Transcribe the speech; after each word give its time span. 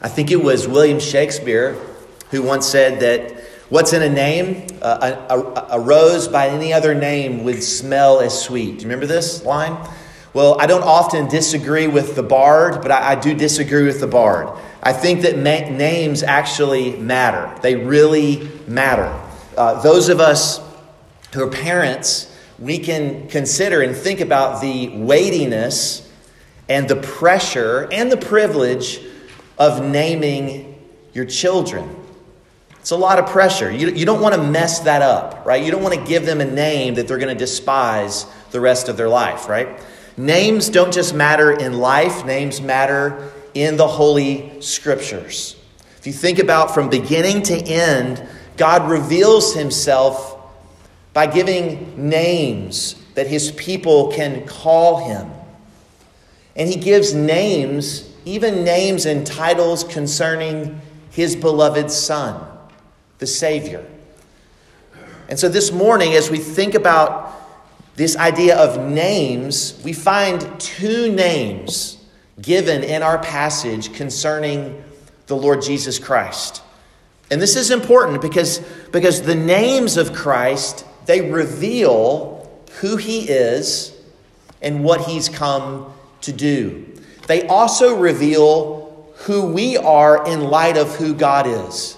I 0.00 0.08
think 0.08 0.30
it 0.30 0.42
was 0.42 0.68
William 0.68 1.00
Shakespeare 1.00 1.76
who 2.30 2.42
once 2.42 2.66
said 2.66 3.00
that 3.00 3.44
what's 3.68 3.92
in 3.92 4.02
a 4.02 4.08
name, 4.08 4.66
uh, 4.82 5.16
a, 5.28 5.38
a, 5.38 5.66
a, 5.78 5.80
rose 5.80 6.28
by 6.28 6.48
any 6.48 6.72
other 6.72 6.94
name 6.94 7.44
would 7.44 7.62
smell 7.62 8.20
as 8.20 8.38
sweet. 8.40 8.72
Do 8.72 8.72
you 8.72 8.82
remember 8.82 9.06
this 9.06 9.44
line? 9.44 9.76
Well, 10.32 10.60
I 10.60 10.66
don't 10.66 10.82
often 10.82 11.28
disagree 11.28 11.86
with 11.86 12.16
the 12.16 12.22
bard, 12.22 12.82
but 12.82 12.90
I, 12.90 13.12
I 13.12 13.14
do 13.14 13.34
disagree 13.34 13.84
with 13.84 14.00
the 14.00 14.08
bard. 14.08 14.48
I 14.82 14.92
think 14.92 15.22
that 15.22 15.36
ma- 15.36 15.70
names 15.76 16.22
actually 16.22 16.96
matter, 16.96 17.56
they 17.62 17.76
really 17.76 18.50
matter. 18.66 19.16
Uh, 19.56 19.80
those 19.82 20.08
of 20.08 20.18
us 20.18 20.60
who 21.32 21.44
are 21.44 21.50
parents, 21.50 22.36
we 22.58 22.78
can 22.78 23.28
consider 23.28 23.80
and 23.82 23.96
think 23.96 24.20
about 24.20 24.60
the 24.60 24.88
weightiness 24.88 26.10
and 26.68 26.88
the 26.88 26.96
pressure 26.96 27.88
and 27.92 28.10
the 28.10 28.16
privilege 28.16 29.00
of 29.58 29.84
naming 29.84 30.80
your 31.12 31.24
children. 31.24 31.96
It's 32.80 32.90
a 32.90 32.96
lot 32.96 33.18
of 33.18 33.26
pressure. 33.26 33.70
You, 33.70 33.90
you 33.90 34.04
don't 34.04 34.20
want 34.20 34.34
to 34.34 34.42
mess 34.42 34.80
that 34.80 35.00
up, 35.00 35.46
right? 35.46 35.64
You 35.64 35.70
don't 35.70 35.82
want 35.82 35.94
to 35.94 36.04
give 36.04 36.26
them 36.26 36.40
a 36.40 36.44
name 36.44 36.94
that 36.96 37.08
they're 37.08 37.18
going 37.18 37.34
to 37.34 37.38
despise 37.38 38.26
the 38.50 38.60
rest 38.60 38.88
of 38.88 38.96
their 38.96 39.08
life, 39.08 39.48
right? 39.48 39.80
Names 40.16 40.68
don't 40.68 40.92
just 40.92 41.14
matter 41.14 41.50
in 41.50 41.78
life, 41.78 42.24
names 42.24 42.60
matter 42.60 43.32
in 43.54 43.76
the 43.76 43.88
Holy 43.88 44.60
Scriptures. 44.60 45.56
If 45.98 46.06
you 46.06 46.12
think 46.12 46.38
about 46.38 46.74
from 46.74 46.90
beginning 46.90 47.42
to 47.44 47.56
end, 47.56 48.22
God 48.56 48.90
reveals 48.90 49.54
himself 49.54 50.36
by 51.14 51.26
giving 51.26 52.08
names 52.10 52.96
that 53.14 53.26
his 53.26 53.50
people 53.52 54.12
can 54.12 54.46
call 54.46 55.08
him. 55.08 55.30
And 56.54 56.68
he 56.68 56.76
gives 56.76 57.14
names, 57.14 58.08
even 58.24 58.64
names 58.64 59.06
and 59.06 59.26
titles 59.26 59.84
concerning 59.84 60.80
his 61.10 61.36
beloved 61.36 61.90
Son, 61.90 62.44
the 63.18 63.26
Savior. 63.26 63.84
And 65.28 65.38
so 65.38 65.48
this 65.48 65.72
morning, 65.72 66.12
as 66.14 66.30
we 66.30 66.38
think 66.38 66.74
about 66.74 67.32
this 67.96 68.16
idea 68.16 68.56
of 68.56 68.78
names, 68.90 69.80
we 69.84 69.92
find 69.92 70.60
two 70.60 71.12
names 71.12 71.98
given 72.42 72.82
in 72.82 73.02
our 73.02 73.18
passage 73.18 73.92
concerning 73.94 74.82
the 75.26 75.36
Lord 75.36 75.62
Jesus 75.62 75.98
Christ. 75.98 76.62
And 77.30 77.40
this 77.40 77.56
is 77.56 77.70
important 77.70 78.20
because, 78.20 78.58
because 78.92 79.22
the 79.22 79.34
names 79.34 79.96
of 79.96 80.12
Christ, 80.12 80.84
they 81.06 81.30
reveal 81.30 82.50
who 82.80 82.96
he 82.96 83.20
is 83.28 83.92
and 84.60 84.84
what 84.84 85.02
he's 85.02 85.28
come 85.28 85.92
to 86.22 86.32
do. 86.32 86.86
They 87.26 87.46
also 87.46 87.98
reveal 87.98 89.12
who 89.18 89.46
we 89.46 89.76
are 89.76 90.26
in 90.26 90.40
light 90.40 90.76
of 90.76 90.96
who 90.96 91.14
God 91.14 91.46
is. 91.46 91.96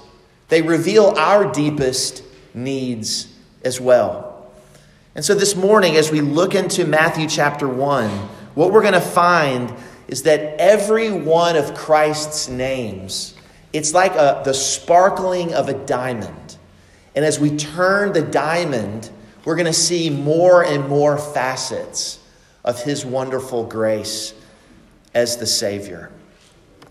They 0.48 0.62
reveal 0.62 1.14
our 1.16 1.50
deepest 1.52 2.22
needs 2.54 3.28
as 3.64 3.80
well. 3.80 4.52
And 5.14 5.24
so 5.24 5.34
this 5.34 5.56
morning, 5.56 5.96
as 5.96 6.12
we 6.12 6.20
look 6.20 6.54
into 6.54 6.84
Matthew 6.86 7.26
chapter 7.28 7.66
1, 7.66 8.10
what 8.54 8.70
we're 8.70 8.82
going 8.82 8.92
to 8.94 9.00
find 9.00 9.72
is 10.08 10.22
that 10.22 10.60
every 10.60 11.10
one 11.10 11.56
of 11.56 11.74
Christ's 11.74 12.48
names, 12.48 13.34
it's 13.72 13.92
like 13.92 14.12
a, 14.12 14.42
the 14.44 14.54
sparkling 14.54 15.54
of 15.54 15.68
a 15.68 15.74
diamond. 15.86 16.56
And 17.16 17.24
as 17.24 17.40
we 17.40 17.56
turn 17.56 18.12
the 18.12 18.22
diamond, 18.22 19.10
we're 19.44 19.56
going 19.56 19.66
to 19.66 19.72
see 19.72 20.10
more 20.10 20.64
and 20.64 20.88
more 20.88 21.18
facets 21.18 22.20
of 22.64 22.82
his 22.82 23.04
wonderful 23.04 23.64
grace 23.64 24.34
as 25.14 25.36
the 25.36 25.46
Savior. 25.46 26.10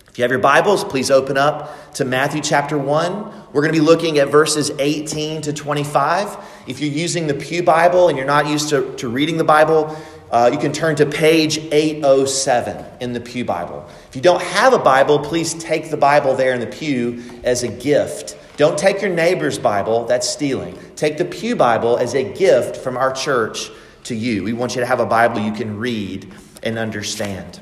If 0.07 0.19
you 0.19 0.23
have 0.23 0.31
your 0.31 0.39
Bibles, 0.39 0.83
please 0.85 1.11
open 1.11 1.37
up 1.37 1.93
to 1.95 2.05
Matthew 2.05 2.41
chapter 2.41 2.77
1. 2.77 3.51
We're 3.51 3.61
going 3.61 3.73
to 3.73 3.79
be 3.79 3.85
looking 3.85 4.17
at 4.17 4.29
verses 4.29 4.71
18 4.79 5.41
to 5.41 5.51
25. 5.51 6.37
If 6.67 6.79
you're 6.79 6.89
using 6.89 7.27
the 7.27 7.33
Pew 7.33 7.63
Bible 7.63 8.07
and 8.07 8.17
you're 8.17 8.25
not 8.25 8.47
used 8.47 8.69
to, 8.69 8.95
to 8.95 9.09
reading 9.09 9.35
the 9.35 9.43
Bible, 9.43 9.93
uh, 10.31 10.49
you 10.51 10.57
can 10.57 10.71
turn 10.71 10.95
to 10.95 11.05
page 11.05 11.57
807 11.57 12.85
in 13.01 13.13
the 13.13 13.19
Pew 13.19 13.43
Bible. 13.43 13.85
If 14.07 14.15
you 14.15 14.21
don't 14.21 14.41
have 14.41 14.71
a 14.71 14.79
Bible, 14.79 15.19
please 15.19 15.53
take 15.53 15.89
the 15.91 15.97
Bible 15.97 16.33
there 16.33 16.53
in 16.53 16.61
the 16.61 16.67
pew 16.67 17.21
as 17.43 17.63
a 17.63 17.67
gift. 17.67 18.37
Don't 18.57 18.77
take 18.77 19.01
your 19.01 19.13
neighbor's 19.13 19.59
Bible, 19.59 20.05
that's 20.05 20.29
stealing. 20.29 20.79
Take 20.95 21.17
the 21.17 21.25
Pew 21.25 21.57
Bible 21.57 21.97
as 21.97 22.15
a 22.15 22.23
gift 22.33 22.77
from 22.77 22.95
our 22.95 23.11
church 23.11 23.69
to 24.05 24.15
you. 24.15 24.43
We 24.43 24.53
want 24.53 24.75
you 24.75 24.81
to 24.81 24.87
have 24.87 25.01
a 25.01 25.05
Bible 25.05 25.39
you 25.39 25.51
can 25.51 25.77
read 25.77 26.33
and 26.63 26.77
understand. 26.77 27.59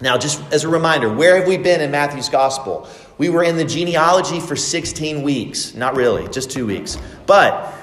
Now, 0.00 0.16
just 0.16 0.40
as 0.52 0.64
a 0.64 0.68
reminder, 0.68 1.12
where 1.12 1.36
have 1.36 1.46
we 1.46 1.58
been 1.58 1.80
in 1.80 1.90
Matthew's 1.90 2.28
Gospel? 2.28 2.88
We 3.18 3.28
were 3.28 3.44
in 3.44 3.56
the 3.56 3.64
genealogy 3.64 4.40
for 4.40 4.56
16 4.56 5.22
weeks. 5.22 5.74
Not 5.74 5.94
really, 5.94 6.26
just 6.28 6.50
two 6.50 6.66
weeks. 6.66 6.96
But 7.26 7.74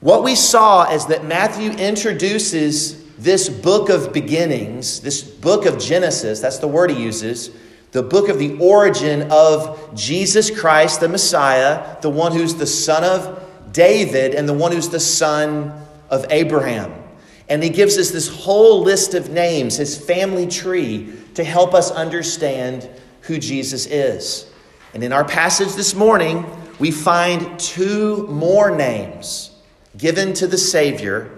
what 0.00 0.24
we 0.24 0.34
saw 0.34 0.90
is 0.90 1.06
that 1.06 1.24
Matthew 1.24 1.70
introduces 1.70 3.04
this 3.16 3.48
book 3.48 3.88
of 3.88 4.12
beginnings, 4.12 5.00
this 5.00 5.22
book 5.22 5.66
of 5.66 5.78
Genesis, 5.78 6.40
that's 6.40 6.58
the 6.58 6.66
word 6.66 6.90
he 6.90 7.00
uses, 7.00 7.50
the 7.92 8.02
book 8.02 8.28
of 8.28 8.40
the 8.40 8.58
origin 8.58 9.28
of 9.30 9.94
Jesus 9.94 10.50
Christ, 10.50 10.98
the 10.98 11.08
Messiah, 11.08 11.96
the 12.02 12.10
one 12.10 12.32
who's 12.32 12.56
the 12.56 12.66
son 12.66 13.04
of 13.04 13.40
David 13.72 14.34
and 14.34 14.48
the 14.48 14.52
one 14.52 14.72
who's 14.72 14.88
the 14.88 14.98
son 14.98 15.72
of 16.10 16.26
Abraham. 16.30 17.03
And 17.48 17.62
he 17.62 17.70
gives 17.70 17.98
us 17.98 18.10
this 18.10 18.28
whole 18.28 18.82
list 18.82 19.14
of 19.14 19.30
names, 19.30 19.76
his 19.76 19.98
family 19.98 20.46
tree, 20.46 21.12
to 21.34 21.44
help 21.44 21.74
us 21.74 21.90
understand 21.90 22.88
who 23.22 23.38
Jesus 23.38 23.86
is. 23.86 24.50
And 24.94 25.02
in 25.02 25.12
our 25.12 25.24
passage 25.24 25.74
this 25.74 25.94
morning, 25.94 26.46
we 26.78 26.90
find 26.90 27.58
two 27.58 28.26
more 28.28 28.74
names 28.74 29.50
given 29.96 30.32
to 30.34 30.46
the 30.46 30.58
Savior 30.58 31.30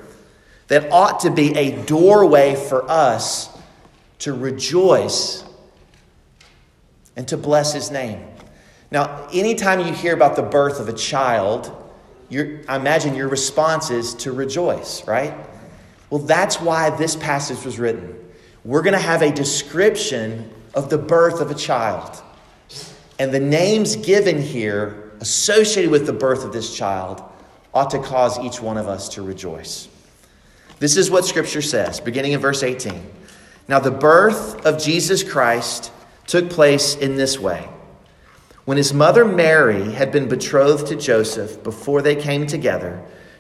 that 0.69 0.91
ought 0.91 1.21
to 1.21 1.31
be 1.31 1.57
a 1.57 1.83
doorway 1.85 2.55
for 2.55 2.89
us 2.91 3.49
to 4.21 4.33
rejoice 4.33 5.45
and 7.17 7.27
to 7.29 7.37
bless 7.37 7.73
his 7.73 7.91
name. 7.91 8.27
Now, 8.91 9.29
anytime 9.33 9.81
you 9.81 9.93
hear 9.93 10.15
about 10.15 10.37
the 10.37 10.43
birth 10.43 10.81
of 10.81 10.89
a 10.89 10.93
child, 10.93 11.75
I 12.31 12.77
imagine 12.77 13.15
your 13.15 13.29
response 13.29 13.91
is 13.91 14.15
to 14.17 14.33
rejoice, 14.33 15.07
right? 15.07 15.35
Well, 16.11 16.21
that's 16.21 16.61
why 16.61 16.91
this 16.91 17.17
passage 17.17 17.65
was 17.65 17.79
written. 17.79 18.17
We're 18.65 18.83
going 18.83 18.95
to 18.95 18.99
have 18.99 19.23
a 19.23 19.33
description 19.33 20.51
of 20.75 20.91
the 20.91 20.99
birth 20.99 21.41
of 21.41 21.51
a 21.51 21.55
child. 21.55 22.23
And 23.19 23.33
the 23.33 23.41
names 23.41 23.97
given 23.97 24.41
here 24.41 25.13
associated 25.21 25.91
with 25.91 26.07
the 26.07 26.13
birth 26.13 26.45
of 26.45 26.53
this 26.53 26.77
child 26.77 27.23
ought 27.73 27.91
to 27.91 27.99
cause 27.99 28.39
each 28.39 28.61
one 28.61 28.77
of 28.77 28.89
us 28.89 29.09
to 29.11 29.23
rejoice. 29.23 29.89
This 30.79 30.97
is 30.97 31.11
what 31.11 31.25
Scripture 31.25 31.63
says, 31.63 32.01
beginning 32.01 32.33
in 32.33 32.41
verse 32.41 32.63
18. 32.63 33.11
Now, 33.69 33.81
the 33.81 33.91
birth 33.91 34.65
of 34.67 34.79
Jesus 34.79 35.23
Christ 35.23 35.91
took 36.27 36.51
place 36.51 36.95
in 36.97 37.17
this 37.17 37.39
way. 37.39 37.69
When 38.65 38.77
his 38.77 38.93
mother 38.93 39.25
Mary 39.25 39.93
had 39.93 40.13
been 40.13 40.29
betrothed 40.29 40.89
to 40.89 40.97
Joseph 40.97 41.63
before 41.63 42.03
they 42.03 42.17
came 42.17 42.47
together, 42.47 43.03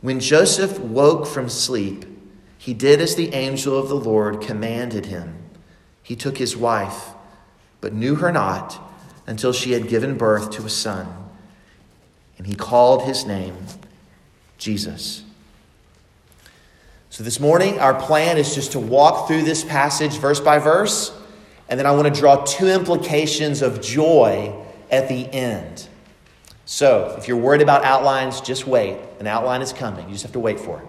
When 0.00 0.20
Joseph 0.20 0.78
woke 0.78 1.26
from 1.26 1.48
sleep, 1.48 2.04
he 2.56 2.74
did 2.74 3.00
as 3.00 3.16
the 3.16 3.34
angel 3.34 3.78
of 3.78 3.88
the 3.88 3.96
Lord 3.96 4.40
commanded 4.40 5.06
him. 5.06 5.36
He 6.02 6.16
took 6.16 6.38
his 6.38 6.56
wife, 6.56 7.08
but 7.80 7.92
knew 7.92 8.16
her 8.16 8.32
not 8.32 8.80
until 9.26 9.52
she 9.52 9.72
had 9.72 9.88
given 9.88 10.16
birth 10.16 10.50
to 10.52 10.64
a 10.64 10.70
son. 10.70 11.06
And 12.36 12.46
he 12.46 12.54
called 12.54 13.02
his 13.02 13.26
name 13.26 13.56
Jesus. 14.56 15.24
So 17.10 17.24
this 17.24 17.40
morning, 17.40 17.78
our 17.78 17.94
plan 17.94 18.38
is 18.38 18.54
just 18.54 18.72
to 18.72 18.80
walk 18.80 19.26
through 19.26 19.42
this 19.42 19.64
passage 19.64 20.18
verse 20.18 20.40
by 20.40 20.58
verse, 20.58 21.12
and 21.68 21.78
then 21.78 21.86
I 21.86 21.90
want 21.90 22.12
to 22.12 22.20
draw 22.20 22.44
two 22.44 22.68
implications 22.68 23.60
of 23.60 23.80
joy 23.80 24.54
at 24.90 25.08
the 25.08 25.26
end. 25.32 25.88
So, 26.70 27.14
if 27.16 27.26
you're 27.26 27.38
worried 27.38 27.62
about 27.62 27.82
outlines, 27.82 28.42
just 28.42 28.66
wait. 28.66 28.98
An 29.20 29.26
outline 29.26 29.62
is 29.62 29.72
coming. 29.72 30.04
You 30.06 30.12
just 30.12 30.24
have 30.24 30.32
to 30.32 30.38
wait 30.38 30.60
for 30.60 30.78
it. 30.78 30.86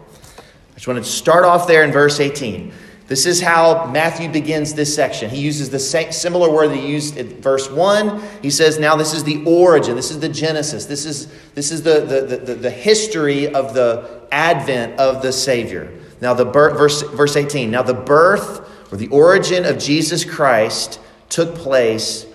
I 0.72 0.74
just 0.74 0.90
want 0.90 1.02
to 1.02 1.10
start 1.10 1.46
off 1.46 1.70
there 1.70 1.86
in 1.86 1.92
verse 1.94 2.20
18. 2.20 2.74
This 3.08 3.26
is 3.26 3.40
how 3.40 3.86
Matthew 3.86 4.28
begins 4.28 4.74
this 4.74 4.94
section. 4.94 5.30
He 5.30 5.40
uses 5.40 5.70
the 5.70 5.80
same, 5.80 6.12
similar 6.12 6.52
word 6.52 6.72
that 6.72 6.76
he 6.76 6.86
used 6.86 7.16
in 7.16 7.42
verse 7.42 7.72
1. 7.72 8.22
He 8.42 8.50
says, 8.50 8.78
Now 8.78 8.98
this 8.98 9.14
is 9.14 9.24
the 9.24 9.42
origin, 9.46 9.96
this 9.96 10.12
is 10.12 10.20
the 10.20 10.28
genesis, 10.28 10.86
this 10.86 11.06
is, 11.06 11.31
this 11.56 11.72
is 11.72 11.82
the, 11.82 12.02
the, 12.02 12.36
the, 12.36 12.56
the 12.56 12.70
history 12.70 13.48
of 13.48 13.74
the 13.74 14.28
advent 14.34 15.00
of 15.00 15.22
the 15.22 15.32
Savior. 15.32 15.98
Now, 16.20 16.34
the 16.34 16.44
birth, 16.44 16.78
verse, 16.78 17.04
verse 17.04 17.38
18. 17.38 17.72
Now, 17.72 17.84
the 17.84 17.94
birth 17.94 18.70
or 18.92 18.98
the 18.98 19.08
origin 19.08 19.64
of 19.64 19.80
Jesus 19.80 20.25
Christ 20.25 21.00
took 21.30 21.56
place 21.56 22.25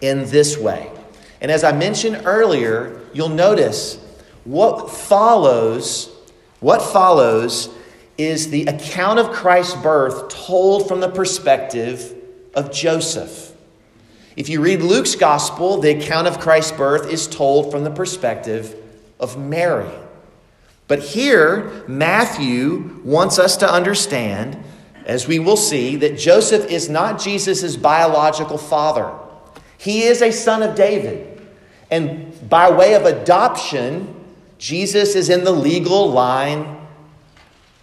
in 0.00 0.24
this 0.26 0.56
way. 0.56 0.88
And 1.42 1.50
as 1.50 1.64
I 1.64 1.72
mentioned 1.72 2.22
earlier, 2.24 3.02
you'll 3.12 3.28
notice 3.28 3.98
what 4.44 4.90
follows, 4.90 6.08
what 6.60 6.80
follows 6.80 7.68
is 8.16 8.50
the 8.50 8.66
account 8.66 9.18
of 9.18 9.32
Christ's 9.32 9.74
birth 9.82 10.28
told 10.28 10.86
from 10.86 11.00
the 11.00 11.08
perspective 11.08 12.14
of 12.54 12.72
Joseph. 12.72 13.54
If 14.36 14.48
you 14.48 14.60
read 14.60 14.82
Luke's 14.82 15.16
gospel, 15.16 15.80
the 15.80 15.98
account 15.98 16.28
of 16.28 16.38
Christ's 16.38 16.72
birth 16.72 17.10
is 17.10 17.26
told 17.26 17.72
from 17.72 17.82
the 17.82 17.90
perspective 17.90 18.76
of 19.18 19.36
Mary. 19.36 19.90
But 20.86 21.00
here, 21.00 21.84
Matthew 21.88 23.00
wants 23.04 23.40
us 23.40 23.56
to 23.58 23.70
understand, 23.70 24.62
as 25.06 25.26
we 25.26 25.40
will 25.40 25.56
see, 25.56 25.96
that 25.96 26.16
Joseph 26.16 26.70
is 26.70 26.88
not 26.88 27.20
Jesus' 27.20 27.76
biological 27.76 28.58
father. 28.58 29.12
He 29.76 30.04
is 30.04 30.22
a 30.22 30.30
son 30.30 30.62
of 30.62 30.76
David. 30.76 31.31
And 31.92 32.48
by 32.48 32.70
way 32.70 32.94
of 32.94 33.04
adoption, 33.04 34.14
Jesus 34.56 35.14
is 35.14 35.28
in 35.28 35.44
the 35.44 35.52
legal 35.52 36.10
line 36.10 36.78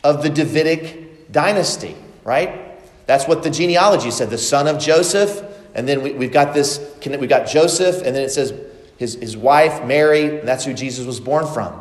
of 0.03 0.23
the 0.23 0.29
Davidic 0.29 1.31
dynasty, 1.31 1.95
right? 2.23 2.81
That's 3.05 3.27
what 3.27 3.43
the 3.43 3.51
genealogy 3.51 4.09
said 4.09 4.31
the 4.31 4.37
son 4.39 4.67
of 4.67 4.79
Joseph. 4.79 5.43
And 5.75 5.87
then 5.87 6.01
we, 6.01 6.23
have 6.23 6.33
got 6.33 6.55
this, 6.55 6.79
we've 7.05 7.29
got 7.29 7.47
Joseph, 7.47 7.97
and 7.97 8.15
then 8.15 8.23
it 8.23 8.31
says 8.31 8.51
his, 8.97 9.13
his 9.13 9.37
wife, 9.37 9.85
Mary, 9.85 10.39
that's 10.39 10.65
who 10.65 10.73
Jesus 10.73 11.05
was 11.05 11.19
born 11.19 11.45
from. 11.45 11.79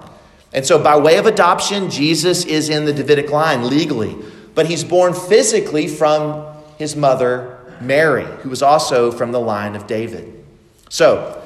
And 0.53 0.67
so, 0.67 0.79
by 0.83 0.99
way 0.99 1.17
of 1.17 1.25
adoption, 1.25 1.89
Jesus 1.89 2.45
is 2.45 2.69
in 2.69 2.85
the 2.85 2.93
Davidic 2.93 3.31
line 3.31 3.71
legally, 3.71 4.17
but 4.55 4.67
he's 4.67 4.85
born 4.85 5.15
physically 5.15 5.89
from 5.89 6.47
his 6.77 6.95
mother, 6.95 7.59
Mary, 7.81 8.27
who 8.43 8.51
was 8.51 8.63
also 8.63 9.11
from 9.11 9.33
the 9.33 9.41
line 9.41 9.75
of 9.75 9.87
David. 9.87 10.45
So, 10.91 11.43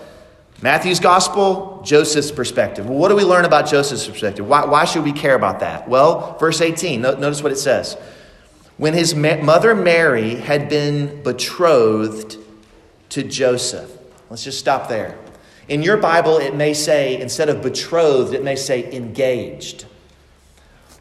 Matthew's 0.62 1.00
gospel, 1.00 1.82
Joseph's 1.84 2.30
perspective. 2.30 2.88
Well, 2.88 2.96
what 2.96 3.08
do 3.08 3.16
we 3.16 3.24
learn 3.24 3.44
about 3.44 3.66
Joseph's 3.66 4.06
perspective? 4.06 4.46
Why, 4.46 4.64
why 4.64 4.84
should 4.84 5.02
we 5.02 5.12
care 5.12 5.34
about 5.34 5.58
that? 5.58 5.88
Well, 5.88 6.38
verse 6.38 6.60
18, 6.60 7.00
notice 7.02 7.42
what 7.42 7.50
it 7.50 7.58
says. 7.58 7.96
When 8.76 8.94
his 8.94 9.12
mother 9.12 9.74
Mary 9.74 10.36
had 10.36 10.68
been 10.68 11.22
betrothed 11.24 12.38
to 13.10 13.22
Joseph. 13.24 13.90
Let's 14.30 14.44
just 14.44 14.60
stop 14.60 14.88
there. 14.88 15.18
In 15.68 15.82
your 15.82 15.96
Bible, 15.96 16.38
it 16.38 16.54
may 16.54 16.74
say, 16.74 17.20
instead 17.20 17.48
of 17.48 17.60
betrothed, 17.60 18.32
it 18.32 18.44
may 18.44 18.56
say 18.56 18.90
engaged. 18.92 19.84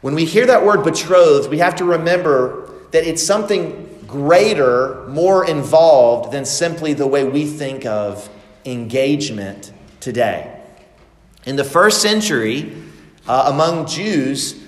When 0.00 0.14
we 0.14 0.24
hear 0.24 0.46
that 0.46 0.64
word 0.66 0.82
betrothed, 0.82 1.48
we 1.48 1.58
have 1.58 1.76
to 1.76 1.84
remember 1.84 2.72
that 2.90 3.04
it's 3.06 3.22
something 3.22 4.04
greater, 4.06 5.06
more 5.08 5.48
involved 5.48 6.32
than 6.32 6.44
simply 6.44 6.92
the 6.94 7.06
way 7.06 7.24
we 7.24 7.46
think 7.46 7.86
of 7.86 8.28
engagement 8.64 9.72
today. 10.00 10.60
In 11.44 11.56
the 11.56 11.64
first 11.64 12.02
century, 12.02 12.76
uh, 13.26 13.50
among 13.52 13.86
Jews, 13.86 14.62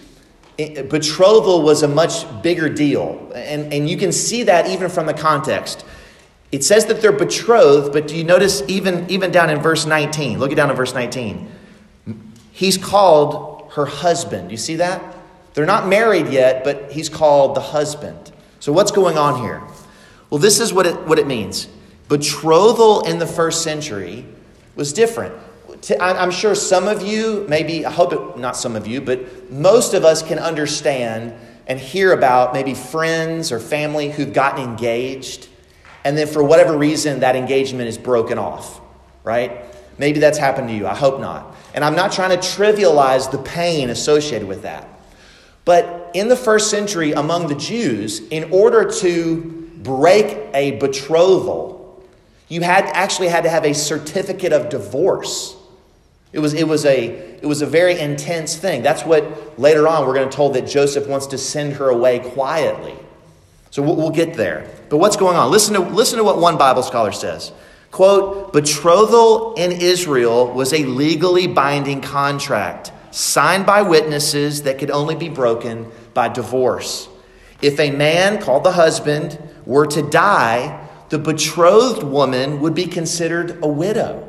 betrothal 0.57 1.63
was 1.63 1.83
a 1.83 1.89
much 1.89 2.25
bigger 2.43 2.69
deal. 2.69 3.33
And, 3.35 3.73
and 3.73 3.89
you 3.89 3.97
can 3.97 4.13
see 4.13 4.45
that 4.45 4.69
even 4.69 4.89
from 4.89 5.07
the 5.07 5.15
context. 5.15 5.85
It 6.53 6.63
says 6.63 6.87
that 6.87 7.01
they're 7.01 7.13
betrothed, 7.13 7.93
but 7.93 8.07
do 8.07 8.17
you 8.17 8.25
notice 8.25 8.63
even, 8.69 9.11
even 9.11 9.33
down 9.33 9.51
in 9.51 9.61
verse 9.61 9.87
19? 9.87 10.39
Look 10.39 10.53
it 10.53 10.55
down 10.55 10.71
in 10.71 10.77
verse 10.77 10.95
19. 10.95 11.51
He's 12.53 12.79
called 12.79 13.73
her 13.73 13.87
husband. 13.87 14.53
You 14.53 14.57
see 14.57 14.77
that? 14.77 15.17
They're 15.55 15.67
not 15.67 15.89
married 15.89 16.29
yet, 16.29 16.63
but 16.63 16.93
he's 16.93 17.09
called 17.09 17.57
the 17.57 17.61
husband. 17.61 18.33
So 18.61 18.73
what's 18.73 18.93
going 18.93 19.19
on 19.19 19.41
here? 19.41 19.63
Well, 20.31 20.39
this 20.39 20.61
is 20.61 20.73
what 20.73 20.87
it, 20.87 21.07
what 21.07 21.19
it 21.19 21.27
means. 21.27 21.69
Betrothal 22.09 23.03
in 23.03 23.19
the 23.19 23.27
first 23.27 23.63
century 23.63 24.27
was 24.77 24.93
different. 24.93 25.35
I'm 26.01 26.31
sure 26.31 26.55
some 26.55 26.89
of 26.89 27.03
you, 27.03 27.45
maybe, 27.49 27.85
I 27.85 27.91
hope 27.91 28.13
it, 28.13 28.39
not 28.39 28.57
some 28.57 28.77
of 28.77 28.87
you, 28.87 29.01
but 29.01 29.51
most 29.51 29.93
of 29.95 30.05
us 30.05 30.23
can 30.23 30.39
understand 30.39 31.35
and 31.67 31.79
hear 31.79 32.13
about 32.13 32.53
maybe 32.53 32.75
friends 32.75 33.53
or 33.53 33.59
family 33.59 34.11
who've 34.11 34.33
gotten 34.33 34.65
engaged 34.65 35.49
and 36.05 36.17
then 36.17 36.27
for 36.27 36.45
whatever 36.45 36.77
reason 36.77 37.21
that 37.21 37.35
engagement 37.35 37.89
is 37.89 37.97
broken 37.97 38.39
off, 38.39 38.81
right? 39.25 39.65
Maybe 39.99 40.21
that's 40.21 40.39
happened 40.39 40.69
to 40.69 40.75
you. 40.75 40.87
I 40.87 40.95
hope 40.95 41.19
not. 41.19 41.57
And 41.75 41.83
I'm 41.85 41.97
not 41.97 42.13
trying 42.13 42.31
to 42.31 42.37
trivialize 42.37 43.31
the 43.31 43.39
pain 43.39 43.91
associated 43.91 44.47
with 44.47 44.63
that. 44.63 44.87
But 45.65 46.11
in 46.13 46.29
the 46.29 46.37
first 46.37 46.71
century, 46.71 47.13
among 47.13 47.49
the 47.49 47.55
Jews, 47.55 48.21
in 48.29 48.53
order 48.53 48.85
to 49.01 49.71
break 49.79 50.39
a 50.53 50.73
betrothal, 50.73 51.74
you 52.55 52.61
had 52.61 52.85
actually 52.85 53.27
had 53.27 53.43
to 53.43 53.51
have 53.51 53.65
a 53.65 53.75
certificate 53.75 54.53
of 54.53 54.69
divorce. 54.69 55.57
It 56.33 56.39
was, 56.39 56.55
it 56.55 56.69
was, 56.69 56.85
a, 56.85 57.07
it 57.09 57.47
was 57.47 57.63
a 57.63 57.67
very 57.67 57.99
intense 57.99 58.55
thing. 58.57 58.81
That's 58.81 59.05
what 59.05 59.59
later 59.59 59.89
on 59.89 60.07
we're 60.07 60.15
going 60.15 60.31
to 60.31 60.37
told 60.37 60.55
that 60.55 60.69
Joseph 60.69 61.09
wants 61.09 61.27
to 61.29 61.39
send 61.39 61.73
her 61.73 61.89
away 61.89 62.21
quietly. 62.21 62.95
So 63.73 63.83
we'll, 63.83 63.97
we'll 63.97 64.11
get 64.11 64.35
there. 64.35 64.71
But 64.89 64.99
what's 64.99 65.17
going 65.17 65.37
on? 65.37 65.51
Listen 65.51 65.75
to, 65.75 65.81
listen 65.81 66.19
to 66.19 66.25
what 66.25 66.39
one 66.39 66.57
Bible 66.57 66.85
scholar 66.85 67.11
says. 67.11 67.51
Quote, 67.91 68.53
betrothal 68.53 69.55
in 69.55 69.73
Israel 69.73 70.53
was 70.53 70.73
a 70.73 70.85
legally 70.85 71.49
binding 71.49 72.03
contract 72.03 72.93
signed 73.11 73.67
by 73.67 73.83
witnesses 73.83 74.63
that 74.63 74.79
could 74.79 74.93
only 74.93 75.17
be 75.17 75.29
broken 75.29 75.91
by 76.15 76.29
divorce. 76.29 77.09
If 77.61 77.81
a 77.81 77.91
man, 77.91 78.41
called 78.41 78.63
the 78.63 78.73
husband, 78.73 79.41
were 79.67 79.87
to 79.89 80.09
die, 80.09 80.84
the 81.15 81.19
betrothed 81.21 82.03
woman 82.03 82.61
would 82.61 82.75
be 82.75 82.87
considered 82.87 83.63
a 83.63 83.69
widow. 83.69 84.29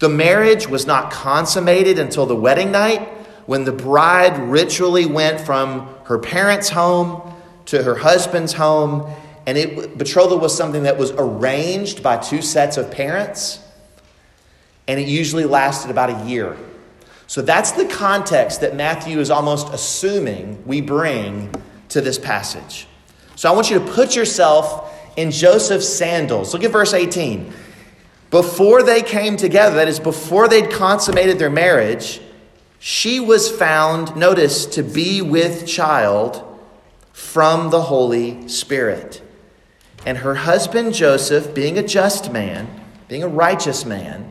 The 0.00 0.08
marriage 0.10 0.68
was 0.68 0.86
not 0.86 1.10
consummated 1.10 1.98
until 1.98 2.26
the 2.26 2.36
wedding 2.36 2.70
night 2.70 3.08
when 3.46 3.64
the 3.64 3.72
bride 3.72 4.36
ritually 4.36 5.06
went 5.06 5.40
from 5.40 5.88
her 6.04 6.18
parents' 6.18 6.68
home 6.68 7.34
to 7.64 7.82
her 7.82 7.94
husband's 7.94 8.52
home. 8.52 9.10
And 9.46 9.56
it, 9.56 9.96
betrothal 9.96 10.38
was 10.38 10.54
something 10.54 10.82
that 10.82 10.98
was 10.98 11.12
arranged 11.12 12.02
by 12.02 12.18
two 12.18 12.42
sets 12.42 12.76
of 12.76 12.90
parents, 12.90 13.58
and 14.86 15.00
it 15.00 15.08
usually 15.08 15.44
lasted 15.44 15.90
about 15.90 16.10
a 16.10 16.28
year. 16.28 16.54
So 17.28 17.40
that's 17.40 17.72
the 17.72 17.86
context 17.86 18.60
that 18.60 18.76
Matthew 18.76 19.20
is 19.20 19.30
almost 19.30 19.72
assuming 19.72 20.62
we 20.66 20.82
bring 20.82 21.50
to 21.88 22.02
this 22.02 22.18
passage. 22.18 22.86
So 23.36 23.50
I 23.50 23.54
want 23.54 23.70
you 23.70 23.78
to 23.78 23.86
put 23.86 24.14
yourself 24.14 24.92
in 25.16 25.30
Joseph's 25.30 25.88
sandals. 25.88 26.52
Look 26.52 26.64
at 26.64 26.70
verse 26.70 26.92
18. 26.94 27.52
Before 28.30 28.82
they 28.82 29.02
came 29.02 29.36
together, 29.36 29.76
that 29.76 29.88
is, 29.88 30.00
before 30.00 30.48
they'd 30.48 30.70
consummated 30.70 31.38
their 31.38 31.50
marriage, 31.50 32.20
she 32.78 33.18
was 33.20 33.50
found, 33.50 34.14
notice, 34.16 34.66
to 34.66 34.82
be 34.82 35.22
with 35.22 35.66
child 35.66 36.42
from 37.12 37.70
the 37.70 37.82
Holy 37.82 38.46
Spirit. 38.48 39.22
And 40.04 40.18
her 40.18 40.34
husband 40.34 40.94
Joseph, 40.94 41.54
being 41.54 41.78
a 41.78 41.82
just 41.82 42.30
man, 42.30 42.68
being 43.08 43.22
a 43.22 43.28
righteous 43.28 43.84
man, 43.84 44.30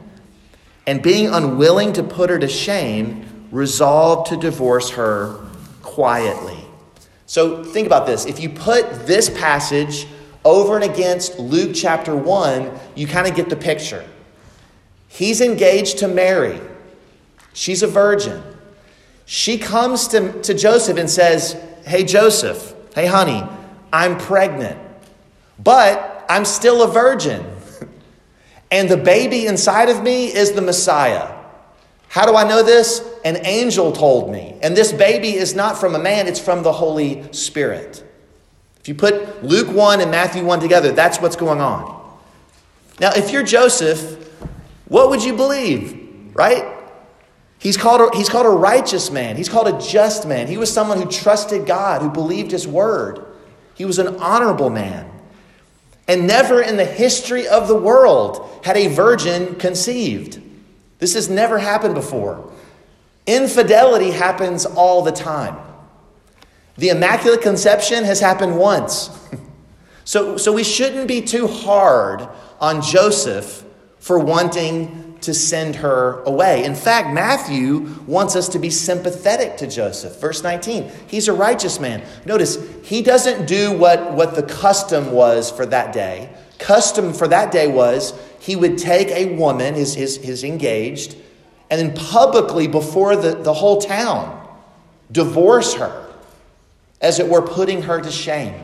and 0.85 1.01
being 1.01 1.27
unwilling 1.27 1.93
to 1.93 2.03
put 2.03 2.29
her 2.29 2.37
to 2.37 2.47
shame, 2.47 3.47
resolved 3.51 4.29
to 4.29 4.37
divorce 4.37 4.91
her 4.91 5.45
quietly. 5.81 6.59
So 7.25 7.63
think 7.63 7.87
about 7.87 8.05
this. 8.05 8.25
If 8.25 8.39
you 8.39 8.49
put 8.49 9.07
this 9.07 9.29
passage 9.29 10.07
over 10.45 10.75
and 10.75 10.83
against 10.83 11.39
Luke 11.39 11.71
chapter 11.73 12.15
1, 12.15 12.71
you 12.95 13.07
kind 13.07 13.27
of 13.27 13.35
get 13.35 13.49
the 13.49 13.55
picture. 13.55 14.05
He's 15.07 15.41
engaged 15.41 15.97
to 15.99 16.07
Mary, 16.07 16.61
she's 17.53 17.83
a 17.83 17.87
virgin. 17.87 18.41
She 19.27 19.57
comes 19.57 20.07
to, 20.09 20.39
to 20.43 20.53
Joseph 20.53 20.99
and 20.99 21.09
says, 21.09 21.59
Hey, 21.83 22.03
Joseph, 22.03 22.75
Hey, 22.95 23.07
honey, 23.07 23.43
I'm 23.91 24.17
pregnant, 24.17 24.79
but 25.59 26.25
I'm 26.29 26.45
still 26.45 26.81
a 26.81 26.87
virgin. 26.87 27.45
and 28.71 28.87
the 28.87 28.95
baby 28.95 29.47
inside 29.47 29.89
of 29.89 30.01
me 30.01 30.33
is 30.33 30.53
the 30.53 30.61
Messiah. 30.61 31.35
How 32.07 32.25
do 32.25 32.37
I 32.37 32.47
know 32.47 32.63
this? 32.63 33.05
An 33.25 33.45
angel 33.45 33.91
told 33.91 34.31
me. 34.31 34.57
And 34.61 34.77
this 34.77 34.93
baby 34.93 35.35
is 35.35 35.53
not 35.53 35.77
from 35.77 35.93
a 35.93 35.99
man, 35.99 36.27
it's 36.27 36.39
from 36.39 36.63
the 36.63 36.71
Holy 36.71 37.33
Spirit. 37.33 38.04
If 38.85 38.89
you 38.89 38.93
put 38.93 39.43
Luke 39.43 39.75
1 39.75 39.99
and 39.99 40.11
Matthew 40.11 40.45
1 40.45 40.59
together, 40.59 40.91
that's 40.91 41.19
what's 41.19 41.35
going 41.35 41.59
on. 41.59 42.07
Now, 42.99 43.13
if 43.15 43.31
you're 43.31 43.41
Joseph, 43.41 44.31
what 44.87 45.09
would 45.09 45.23
you 45.23 45.35
believe? 45.35 46.29
Right? 46.35 46.71
He's 47.57 47.77
called, 47.77 48.13
a, 48.13 48.15
he's 48.15 48.29
called 48.29 48.45
a 48.45 48.49
righteous 48.49 49.09
man. 49.09 49.37
He's 49.37 49.49
called 49.49 49.67
a 49.67 49.81
just 49.81 50.27
man. 50.27 50.45
He 50.45 50.57
was 50.57 50.71
someone 50.71 51.01
who 51.01 51.09
trusted 51.09 51.65
God, 51.65 52.03
who 52.03 52.11
believed 52.11 52.51
his 52.51 52.67
word. 52.67 53.25
He 53.73 53.85
was 53.85 53.97
an 53.97 54.17
honorable 54.17 54.69
man. 54.69 55.09
And 56.07 56.27
never 56.27 56.61
in 56.61 56.77
the 56.77 56.85
history 56.85 57.47
of 57.47 57.67
the 57.67 57.75
world 57.75 58.59
had 58.63 58.77
a 58.77 58.85
virgin 58.85 59.55
conceived. 59.55 60.39
This 60.99 61.15
has 61.15 61.27
never 61.27 61.57
happened 61.57 61.95
before. 61.95 62.51
Infidelity 63.25 64.11
happens 64.11 64.67
all 64.67 65.01
the 65.01 65.11
time. 65.11 65.64
The 66.77 66.89
Immaculate 66.89 67.41
Conception 67.41 68.03
has 68.03 68.19
happened 68.19 68.57
once. 68.57 69.09
so, 70.03 70.37
so 70.37 70.51
we 70.51 70.63
shouldn't 70.63 71.07
be 71.07 71.21
too 71.21 71.47
hard 71.47 72.27
on 72.59 72.81
Joseph 72.81 73.63
for 73.99 74.19
wanting 74.19 75.17
to 75.21 75.33
send 75.33 75.77
her 75.77 76.21
away. 76.23 76.63
In 76.63 76.75
fact, 76.75 77.13
Matthew 77.13 77.95
wants 78.05 78.35
us 78.35 78.47
to 78.49 78.59
be 78.59 78.69
sympathetic 78.69 79.57
to 79.57 79.67
Joseph. 79.67 80.19
Verse 80.21 80.43
19, 80.43 80.91
he's 81.07 81.27
a 81.27 81.33
righteous 81.33 81.79
man. 81.79 82.03
Notice, 82.25 82.57
he 82.83 83.01
doesn't 83.01 83.47
do 83.47 83.75
what, 83.75 84.13
what 84.13 84.35
the 84.35 84.43
custom 84.43 85.11
was 85.11 85.49
for 85.49 85.65
that 85.65 85.93
day. 85.93 86.29
Custom 86.59 87.11
for 87.11 87.27
that 87.27 87.51
day 87.51 87.67
was 87.67 88.13
he 88.39 88.55
would 88.55 88.77
take 88.77 89.07
a 89.09 89.35
woman, 89.35 89.73
his, 89.73 89.95
his, 89.95 90.17
his 90.17 90.43
engaged, 90.43 91.15
and 91.71 91.81
then 91.81 91.95
publicly 91.95 92.67
before 92.67 93.15
the, 93.15 93.35
the 93.35 93.53
whole 93.53 93.81
town 93.81 94.47
divorce 95.11 95.73
her, 95.73 96.04
as 97.05 97.19
it 97.19 97.29
were, 97.29 97.41
putting 97.41 97.83
her 97.83 98.01
to 98.01 98.11
shame. 98.11 98.55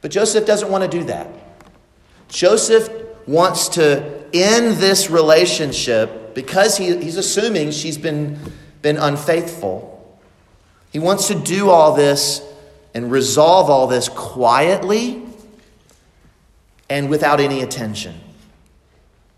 But 0.00 0.10
Joseph 0.10 0.44
doesn't 0.44 0.70
want 0.70 0.82
to 0.82 0.98
do 0.98 1.04
that. 1.04 1.28
Joseph 2.28 2.90
wants 3.26 3.68
to 3.70 4.24
end 4.34 4.76
this 4.76 5.08
relationship, 5.08 6.34
because 6.34 6.76
he, 6.76 6.96
he's 6.96 7.16
assuming 7.16 7.70
she's 7.70 7.96
been, 7.96 8.38
been 8.82 8.96
unfaithful, 8.96 10.18
he 10.92 10.98
wants 10.98 11.28
to 11.28 11.34
do 11.34 11.70
all 11.70 11.94
this 11.94 12.42
and 12.94 13.12
resolve 13.12 13.70
all 13.70 13.86
this 13.86 14.08
quietly 14.08 15.22
and 16.90 17.08
without 17.08 17.38
any 17.38 17.62
attention, 17.62 18.18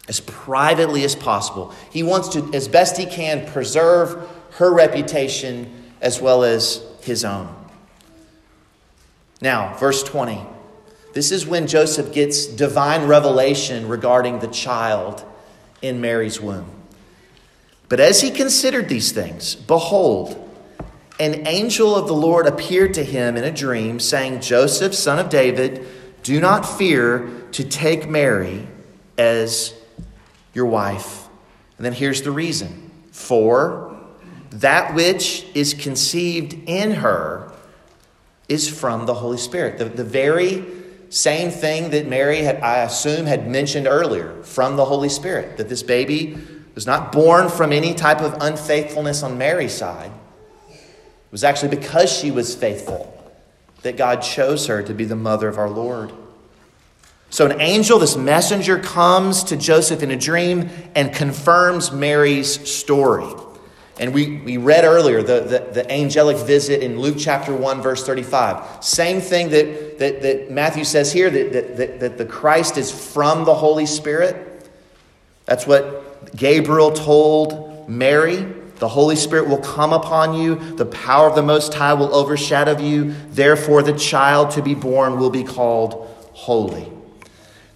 as 0.09 0.21
privately 0.21 1.05
as 1.05 1.15
possible. 1.15 1.75
He 1.91 2.03
wants 2.03 2.29
to, 2.31 2.51
as 2.55 2.67
best 2.69 2.97
he 2.97 3.07
can, 3.07 3.47
preserve 3.53 4.29
her 4.53 4.73
reputation 4.73 5.93
as 6.01 6.21
well 6.21 6.45
as 6.45 6.83
his 7.05 7.25
own. 7.25 7.55
Now, 9.41 9.75
verse 9.79 10.03
20. 10.03 10.41
This 11.13 11.33
is 11.33 11.47
when 11.47 11.67
Joseph 11.67 12.13
gets 12.13 12.47
divine 12.47 13.07
revelation 13.07 13.89
regarding 13.89 14.39
the 14.39 14.49
child 14.49 15.25
in 15.83 16.01
Mary's 16.01 16.41
womb. 16.41 16.71
But 17.89 17.99
as 17.99 18.21
he 18.21 18.31
considered 18.31 18.89
these 18.89 19.11
things, 19.11 19.57
behold, 19.57 20.49
an 21.19 21.47
angel 21.47 21.97
of 21.97 22.07
the 22.07 22.15
Lord 22.15 22.47
appeared 22.47 22.95
to 22.95 23.05
him 23.05 23.37
in 23.37 23.45
a 23.45 23.51
dream, 23.51 23.99
saying, 23.99 24.41
Joseph, 24.41 24.95
son 24.95 25.19
of 25.19 25.29
David, 25.29 25.87
do 26.23 26.41
not 26.41 26.63
fear 26.63 27.29
to 27.53 27.65
take 27.65 28.09
Mary 28.09 28.67
as 29.19 29.75
your 30.55 30.67
wife. 30.67 31.29
And 31.77 31.85
then 31.85 31.93
here's 31.93 32.23
the 32.23 32.31
reason 32.31 32.91
for 33.11 33.90
that 34.51 34.95
which 34.95 35.47
is 35.55 35.75
conceived 35.75 36.57
in 36.67 36.93
her 36.93 37.53
is 38.49 38.69
from 38.69 39.07
the 39.07 39.15
Holy 39.15 39.39
Spirit. 39.39 39.79
The, 39.79 39.85
the 39.85 40.05
very 40.05 40.65
same 41.09 41.51
thing 41.51 41.91
that 41.91 42.07
Mary 42.07 42.39
had, 42.39 42.61
I 42.61 42.79
assume, 42.79 43.27
had 43.27 43.49
mentioned 43.49 43.87
earlier 43.87 44.43
from 44.43 44.77
the 44.77 44.85
Holy 44.85 45.09
Spirit 45.09 45.57
that 45.59 45.69
this 45.69 45.83
baby 45.83 46.39
was 46.75 46.87
not 46.87 47.13
born 47.13 47.49
from 47.49 47.73
any 47.73 47.95
type 47.95 48.21
of 48.21 48.37
unfaithfulness 48.41 49.23
on 49.23 49.39
Mary's 49.39 49.73
side. 49.75 50.11
It 50.71 51.33
was 51.33 51.45
actually 51.45 51.77
because 51.77 52.13
she 52.13 52.31
was 52.31 52.55
faithful 52.55 53.17
that 53.83 53.97
God 53.97 54.17
chose 54.23 54.67
her 54.67 54.83
to 54.83 54.95
be 54.95 55.05
the 55.05 55.17
mother 55.17 55.49
of 55.49 55.59
our 55.59 55.71
Lord. 55.71 56.13
So, 57.31 57.47
an 57.47 57.61
angel, 57.61 58.01
this 58.01 58.17
messenger, 58.17 58.79
comes 58.79 59.45
to 59.45 59.57
Joseph 59.57 60.03
in 60.03 60.11
a 60.11 60.17
dream 60.17 60.69
and 60.97 61.15
confirms 61.15 61.93
Mary's 61.93 62.69
story. 62.69 63.33
And 64.01 64.15
we, 64.15 64.39
we 64.39 64.57
read 64.57 64.85
earlier 64.85 65.23
the, 65.23 65.41
the, 65.41 65.59
the, 65.75 65.93
angelic 65.93 66.39
visit 66.39 66.83
in 66.83 66.99
Luke 66.99 67.17
chapter 67.19 67.55
1, 67.55 67.83
verse 67.83 68.05
35. 68.05 68.83
Same 68.83 69.21
thing 69.21 69.51
that, 69.51 69.99
that, 69.99 70.23
that 70.23 70.51
Matthew 70.51 70.85
says 70.85 71.13
here 71.13 71.29
that, 71.29 71.53
that, 71.53 71.77
that, 71.77 72.01
that 72.01 72.19
the 72.19 72.25
Christ 72.25 72.79
is 72.79 72.91
from 72.91 73.45
the 73.45 73.55
Holy 73.55 73.85
Spirit. 73.85 74.71
That's 75.45 75.67
what 75.67 76.35
Gabriel 76.35 76.93
told 76.93 77.91
Mary. 77.91 78.37
The 78.77 78.89
Holy 78.89 79.17
Spirit 79.17 79.47
will 79.51 79.59
come 79.59 79.93
upon 79.93 80.33
you, 80.33 80.55
the 80.77 80.87
power 80.87 81.29
of 81.29 81.35
the 81.35 81.43
Most 81.43 81.75
High 81.75 81.93
will 81.93 82.15
overshadow 82.15 82.79
you. 82.79 83.15
Therefore, 83.29 83.83
the 83.83 83.93
child 83.93 84.53
to 84.53 84.63
be 84.63 84.75
born 84.75 85.19
will 85.19 85.29
be 85.29 85.45
called 85.45 86.09
holy. 86.33 86.91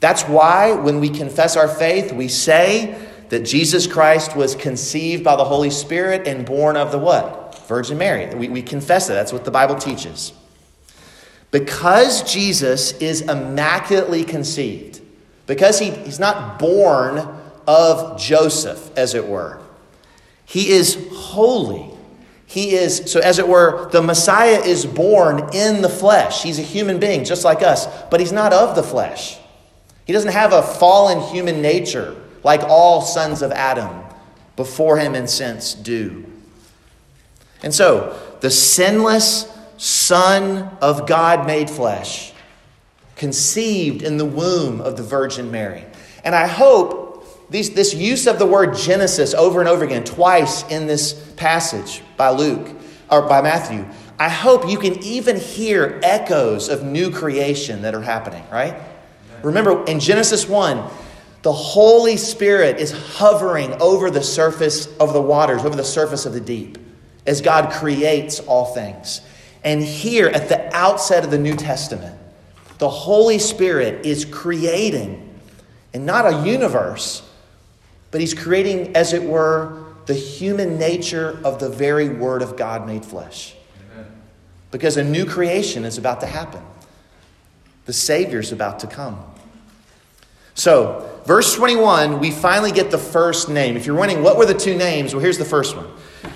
That's 0.00 0.22
why 0.22 0.72
when 0.72 1.00
we 1.00 1.10
confess 1.10 1.54
our 1.58 1.68
faith, 1.68 2.12
we 2.12 2.28
say, 2.28 2.98
that 3.28 3.40
Jesus 3.40 3.86
Christ 3.86 4.36
was 4.36 4.54
conceived 4.54 5.24
by 5.24 5.36
the 5.36 5.44
Holy 5.44 5.70
Spirit 5.70 6.26
and 6.26 6.44
born 6.44 6.76
of 6.76 6.92
the 6.92 6.98
what? 6.98 7.66
Virgin 7.66 7.98
Mary. 7.98 8.32
We, 8.34 8.48
we 8.48 8.62
confess 8.62 9.08
that. 9.08 9.14
That's 9.14 9.32
what 9.32 9.44
the 9.44 9.50
Bible 9.50 9.76
teaches. 9.76 10.32
Because 11.50 12.30
Jesus 12.30 12.92
is 12.98 13.22
immaculately 13.22 14.24
conceived, 14.24 15.00
because 15.46 15.78
he, 15.78 15.90
he's 15.90 16.18
not 16.18 16.58
born 16.58 17.28
of 17.66 18.20
Joseph, 18.20 18.90
as 18.98 19.14
it 19.14 19.26
were, 19.26 19.60
he 20.44 20.70
is 20.70 20.98
holy. 21.12 21.90
He 22.46 22.74
is, 22.74 23.10
so 23.10 23.20
as 23.20 23.38
it 23.38 23.48
were, 23.48 23.88
the 23.90 24.02
Messiah 24.02 24.60
is 24.60 24.84
born 24.84 25.54
in 25.54 25.80
the 25.80 25.88
flesh. 25.88 26.42
He's 26.42 26.58
a 26.58 26.62
human 26.62 26.98
being, 26.98 27.24
just 27.24 27.44
like 27.44 27.62
us, 27.62 27.86
but 28.10 28.20
he's 28.20 28.32
not 28.32 28.52
of 28.52 28.76
the 28.76 28.82
flesh. 28.82 29.38
He 30.06 30.12
doesn't 30.12 30.32
have 30.32 30.52
a 30.52 30.62
fallen 30.62 31.20
human 31.32 31.62
nature 31.62 32.20
like 32.44 32.62
all 32.62 33.00
sons 33.00 33.42
of 33.42 33.50
Adam 33.50 34.04
before 34.54 34.98
him 34.98 35.14
in 35.14 35.26
sense 35.26 35.74
do. 35.74 36.24
And 37.62 37.74
so, 37.74 38.18
the 38.40 38.50
sinless 38.50 39.50
Son 39.76 40.70
of 40.80 41.06
God 41.06 41.46
made 41.46 41.68
flesh, 41.68 42.32
conceived 43.16 44.02
in 44.02 44.18
the 44.18 44.24
womb 44.24 44.80
of 44.80 44.96
the 44.96 45.02
Virgin 45.02 45.50
Mary. 45.50 45.84
And 46.22 46.34
I 46.34 46.46
hope 46.46 47.50
these, 47.50 47.70
this 47.70 47.94
use 47.94 48.26
of 48.26 48.38
the 48.38 48.46
word 48.46 48.76
Genesis 48.76 49.34
over 49.34 49.60
and 49.60 49.68
over 49.68 49.84
again, 49.84 50.04
twice 50.04 50.68
in 50.70 50.86
this 50.86 51.12
passage 51.36 52.02
by 52.16 52.30
Luke 52.30 52.68
or 53.10 53.22
by 53.22 53.42
Matthew, 53.42 53.84
I 54.18 54.28
hope 54.28 54.68
you 54.68 54.78
can 54.78 55.02
even 55.02 55.36
hear 55.38 55.98
echoes 56.02 56.68
of 56.68 56.84
new 56.84 57.10
creation 57.10 57.82
that 57.82 57.94
are 57.94 58.02
happening, 58.02 58.44
right? 58.50 58.74
Remember 59.42 59.84
in 59.86 60.00
Genesis 60.00 60.48
1, 60.48 60.88
the 61.44 61.52
Holy 61.52 62.16
Spirit 62.16 62.80
is 62.80 62.90
hovering 62.90 63.74
over 63.74 64.10
the 64.10 64.22
surface 64.22 64.86
of 64.96 65.12
the 65.12 65.20
waters, 65.20 65.62
over 65.62 65.76
the 65.76 65.84
surface 65.84 66.24
of 66.24 66.32
the 66.32 66.40
deep, 66.40 66.78
as 67.26 67.42
God 67.42 67.70
creates 67.70 68.40
all 68.40 68.64
things. 68.64 69.20
And 69.62 69.82
here 69.82 70.28
at 70.28 70.48
the 70.48 70.74
outset 70.74 71.22
of 71.22 71.30
the 71.30 71.38
New 71.38 71.54
Testament, 71.54 72.18
the 72.78 72.88
Holy 72.88 73.38
Spirit 73.38 74.06
is 74.06 74.24
creating, 74.24 75.38
and 75.92 76.06
not 76.06 76.24
a 76.24 76.46
universe, 76.48 77.22
but 78.10 78.22
He's 78.22 78.32
creating, 78.32 78.96
as 78.96 79.12
it 79.12 79.22
were, 79.22 79.84
the 80.06 80.14
human 80.14 80.78
nature 80.78 81.38
of 81.44 81.60
the 81.60 81.68
very 81.68 82.08
Word 82.08 82.40
of 82.40 82.56
God 82.56 82.86
made 82.86 83.04
flesh. 83.04 83.54
Amen. 83.92 84.06
Because 84.70 84.96
a 84.96 85.04
new 85.04 85.26
creation 85.26 85.84
is 85.84 85.98
about 85.98 86.20
to 86.20 86.26
happen, 86.26 86.62
the 87.84 87.92
Savior 87.92 88.38
is 88.38 88.50
about 88.50 88.78
to 88.78 88.86
come. 88.86 89.22
So, 90.54 91.10
verse 91.26 91.54
21, 91.54 92.20
we 92.20 92.30
finally 92.30 92.72
get 92.72 92.90
the 92.90 92.98
first 92.98 93.48
name. 93.48 93.76
If 93.76 93.86
you're 93.86 93.96
wondering 93.96 94.22
what 94.22 94.36
were 94.36 94.46
the 94.46 94.54
two 94.54 94.76
names, 94.76 95.14
well, 95.14 95.22
here's 95.22 95.38
the 95.38 95.44
first 95.44 95.76
one 95.76 95.88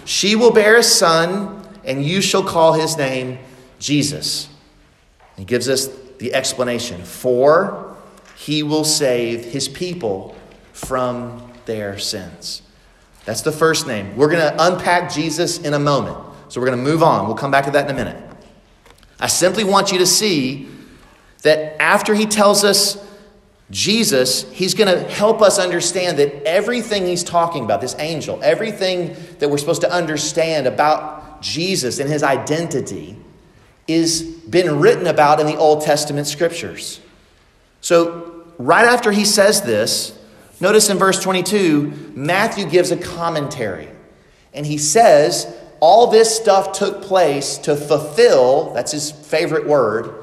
She 0.05 0.37
will 0.37 0.53
bear 0.53 0.77
a 0.77 0.83
son, 0.83 1.63
and 1.85 2.05
you 2.05 2.21
shall 2.21 2.43
call 2.43 2.73
his 2.73 2.97
name 2.97 3.39
Jesus. 3.79 4.49
He 5.37 5.45
gives 5.45 5.69
us 5.69 5.89
the 6.19 6.35
explanation 6.35 7.03
for 7.03 7.97
he 8.37 8.63
will 8.63 8.85
save 8.85 9.45
his 9.45 9.69
people 9.69 10.37
from 10.73 11.53
their 11.67 11.99
sins. 11.99 12.63
That's 13.25 13.43
the 13.43 13.53
first 13.53 13.87
name. 13.87 14.17
We're 14.17 14.31
going 14.31 14.41
to 14.41 14.67
unpack 14.67 15.13
Jesus 15.13 15.59
in 15.59 15.75
a 15.75 15.79
moment. 15.79 16.17
So 16.49 16.61
we're 16.61 16.69
going 16.69 16.79
to 16.79 16.85
move 16.85 17.03
on. 17.03 17.27
We'll 17.27 17.37
come 17.37 17.51
back 17.51 17.65
to 17.67 17.71
that 17.73 17.85
in 17.85 17.95
a 17.95 17.99
minute. 17.99 18.23
I 19.21 19.27
simply 19.27 19.65
want 19.65 19.93
you 19.93 19.99
to 19.99 20.07
see 20.07 20.69
that 21.43 21.81
after 21.81 22.15
he 22.15 22.27
tells 22.27 22.65
us 22.65 22.97
Jesus, 23.71 24.51
he's 24.51 24.75
going 24.75 24.93
to 24.93 25.03
help 25.11 25.43
us 25.43 25.59
understand 25.59 26.19
that 26.19 26.43
everything 26.45 27.07
he's 27.07 27.23
talking 27.23 27.65
about, 27.65 27.81
this 27.81 27.95
angel, 27.99 28.41
everything 28.43 29.15
that 29.41 29.51
we're 29.51 29.59
supposed 29.59 29.83
to 29.83 29.93
understand 29.93 30.67
about 30.67 31.43
Jesus 31.43 31.99
and 31.99 32.09
his 32.09 32.23
identity, 32.23 33.17
is 33.87 34.23
been 34.23 34.81
written 34.81 35.07
about 35.07 35.41
in 35.41 35.47
the 35.47 35.57
Old 35.57 35.83
Testament 35.83 36.27
scriptures. 36.27 37.01
So, 37.81 38.45
right 38.59 38.87
after 38.87 39.13
he 39.13 39.25
says 39.25 39.63
this, 39.63 40.19
notice 40.61 40.89
in 40.89 40.99
verse 40.99 41.23
22, 41.23 42.13
Matthew 42.15 42.67
gives 42.67 42.91
a 42.91 42.97
commentary. 42.97 43.89
And 44.55 44.65
he 44.67 44.79
says, 44.79 45.47
all 45.81 46.09
this 46.09 46.35
stuff 46.35 46.73
took 46.73 47.03
place 47.03 47.59
to 47.59 47.77
fulfill, 47.77 48.73
that's 48.73 48.93
his 48.93 49.11
favorite 49.11 49.67
word. 49.67 50.18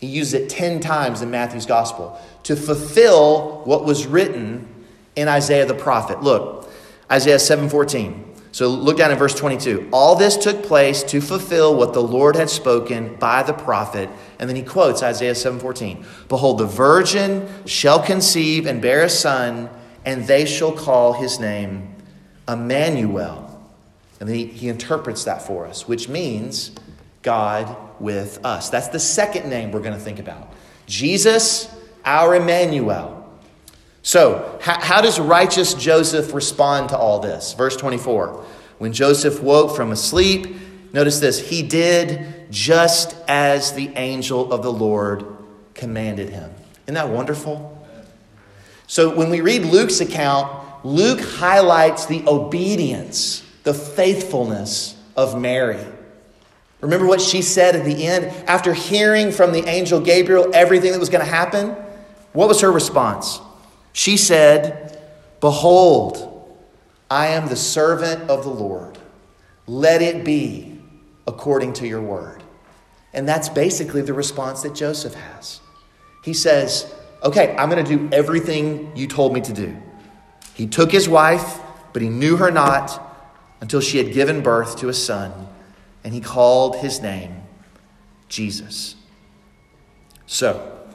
He 0.00 0.06
used 0.06 0.34
it 0.34 0.48
10 0.48 0.80
times 0.80 1.22
in 1.22 1.30
Matthew's 1.30 1.66
gospel 1.66 2.20
to 2.44 2.56
fulfill 2.56 3.62
what 3.64 3.84
was 3.84 4.06
written 4.06 4.66
in 5.16 5.28
Isaiah 5.28 5.66
the 5.66 5.74
prophet. 5.74 6.22
Look, 6.22 6.70
Isaiah 7.10 7.38
7:14. 7.38 8.24
So 8.52 8.68
look 8.68 8.96
down 8.96 9.10
in 9.10 9.18
verse 9.18 9.34
22. 9.34 9.88
All 9.92 10.16
this 10.16 10.36
took 10.36 10.62
place 10.62 11.02
to 11.04 11.20
fulfill 11.20 11.76
what 11.76 11.92
the 11.92 12.02
Lord 12.02 12.34
had 12.36 12.48
spoken 12.48 13.16
by 13.16 13.42
the 13.42 13.52
prophet. 13.52 14.08
And 14.38 14.48
then 14.48 14.56
he 14.56 14.62
quotes 14.62 15.02
Isaiah 15.02 15.34
7:14. 15.34 16.04
Behold, 16.28 16.58
the 16.58 16.66
virgin 16.66 17.48
shall 17.66 18.00
conceive 18.00 18.66
and 18.66 18.80
bear 18.80 19.02
a 19.02 19.08
son, 19.08 19.68
and 20.04 20.26
they 20.26 20.44
shall 20.44 20.72
call 20.72 21.14
his 21.14 21.38
name 21.38 21.94
Immanuel. 22.48 23.60
And 24.20 24.28
then 24.28 24.36
he, 24.36 24.46
he 24.46 24.68
interprets 24.68 25.24
that 25.24 25.42
for 25.42 25.66
us, 25.66 25.86
which 25.86 26.08
means 26.08 26.72
God 27.22 27.76
with 28.00 28.44
us. 28.44 28.70
That's 28.70 28.88
the 28.88 29.00
second 29.00 29.48
name 29.48 29.72
we're 29.72 29.80
going 29.80 29.94
to 29.94 30.00
think 30.00 30.18
about. 30.18 30.52
Jesus, 30.86 31.74
our 32.04 32.34
Immanuel. 32.34 33.14
So, 34.02 34.58
how, 34.62 34.80
how, 34.80 35.00
does 35.00 35.20
righteous 35.20 35.74
Joseph 35.74 36.32
respond 36.32 36.90
to 36.90 36.96
all 36.96 37.20
this? 37.20 37.52
Verse 37.52 37.76
24. 37.76 38.44
When 38.78 38.92
Joseph 38.92 39.42
woke 39.42 39.76
from 39.76 39.92
asleep, 39.92 40.56
notice 40.92 41.20
this, 41.20 41.50
he 41.50 41.62
did 41.62 42.50
just 42.50 43.16
as 43.28 43.72
the 43.74 43.88
angel 43.96 44.52
of 44.52 44.62
the 44.62 44.72
Lord 44.72 45.26
commanded 45.74 46.30
him. 46.30 46.50
Isn't 46.86 46.94
that 46.94 47.10
wonderful? 47.10 47.74
So, 48.86 49.14
when 49.14 49.28
we 49.28 49.42
read 49.42 49.62
Luke's 49.62 50.00
account, 50.00 50.84
Luke 50.84 51.20
highlights 51.20 52.06
the 52.06 52.24
obedience, 52.26 53.44
the 53.64 53.74
faithfulness 53.74 54.96
of 55.16 55.38
Mary. 55.38 55.84
Remember 56.80 57.06
what 57.06 57.20
she 57.20 57.42
said 57.42 57.74
at 57.74 57.84
the 57.84 58.06
end? 58.06 58.26
After 58.48 58.72
hearing 58.72 59.32
from 59.32 59.52
the 59.52 59.66
angel 59.68 60.00
Gabriel 60.00 60.50
everything 60.54 60.92
that 60.92 61.00
was 61.00 61.08
going 61.08 61.24
to 61.24 61.30
happen, 61.30 61.70
what 62.32 62.48
was 62.48 62.60
her 62.60 62.70
response? 62.70 63.40
She 63.92 64.16
said, 64.16 65.00
Behold, 65.40 66.56
I 67.10 67.28
am 67.28 67.48
the 67.48 67.56
servant 67.56 68.30
of 68.30 68.44
the 68.44 68.50
Lord. 68.50 68.98
Let 69.66 70.02
it 70.02 70.24
be 70.24 70.80
according 71.26 71.72
to 71.74 71.86
your 71.86 72.00
word. 72.00 72.42
And 73.12 73.28
that's 73.28 73.48
basically 73.48 74.02
the 74.02 74.12
response 74.12 74.62
that 74.62 74.74
Joseph 74.74 75.14
has. 75.14 75.60
He 76.24 76.32
says, 76.32 76.92
Okay, 77.24 77.56
I'm 77.56 77.68
going 77.68 77.84
to 77.84 77.98
do 77.98 78.08
everything 78.14 78.92
you 78.94 79.08
told 79.08 79.32
me 79.32 79.40
to 79.40 79.52
do. 79.52 79.76
He 80.54 80.68
took 80.68 80.92
his 80.92 81.08
wife, 81.08 81.58
but 81.92 82.02
he 82.02 82.08
knew 82.08 82.36
her 82.36 82.52
not 82.52 83.04
until 83.60 83.80
she 83.80 83.98
had 83.98 84.12
given 84.12 84.42
birth 84.42 84.76
to 84.78 84.88
a 84.88 84.94
son 84.94 85.47
and 86.08 86.14
he 86.14 86.22
called 86.22 86.76
his 86.76 87.02
name 87.02 87.42
Jesus. 88.30 88.94
So, 90.26 90.86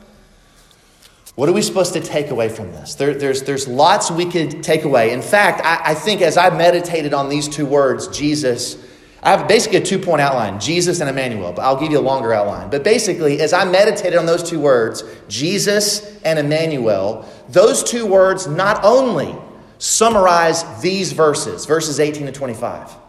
what 1.36 1.48
are 1.48 1.52
we 1.52 1.62
supposed 1.62 1.94
to 1.94 2.02
take 2.02 2.32
away 2.32 2.50
from 2.50 2.72
this? 2.72 2.96
There, 2.96 3.14
there's, 3.14 3.44
there's 3.44 3.68
lots 3.68 4.10
we 4.10 4.26
could 4.26 4.64
take 4.64 4.86
away. 4.86 5.14
In 5.14 5.22
fact, 5.22 5.62
I, 5.64 5.92
I 5.92 5.94
think 5.94 6.24
as 6.24 6.36
I 6.36 6.50
meditated 6.50 7.14
on 7.14 7.30
these 7.30 7.48
two 7.48 7.68
words, 7.68 8.08
Jesus, 8.08 8.76
I 9.22 9.38
have 9.38 9.48
basically 9.48 9.78
a 9.78 9.86
two 9.86 10.00
point 10.00 10.20
outline 10.20 10.60
Jesus 10.60 11.00
and 11.00 11.08
Immanuel, 11.08 11.54
but 11.54 11.62
I'll 11.62 11.80
give 11.80 11.92
you 11.92 12.00
a 12.00 12.02
longer 12.02 12.34
outline. 12.34 12.72
But 12.72 12.84
basically, 12.84 13.40
as 13.40 13.54
I 13.54 13.66
meditated 13.66 14.18
on 14.18 14.26
those 14.26 14.42
two 14.42 14.60
words, 14.60 15.04
Jesus 15.28 16.20
and 16.24 16.40
Immanuel, 16.40 17.24
those 17.50 17.84
two 17.84 18.08
words 18.08 18.48
not 18.48 18.84
only 18.84 19.36
summarize 19.78 20.82
these 20.82 21.12
verses, 21.12 21.68
verses 21.68 22.00
18 22.00 22.26
to 22.26 22.32
25, 22.32 23.03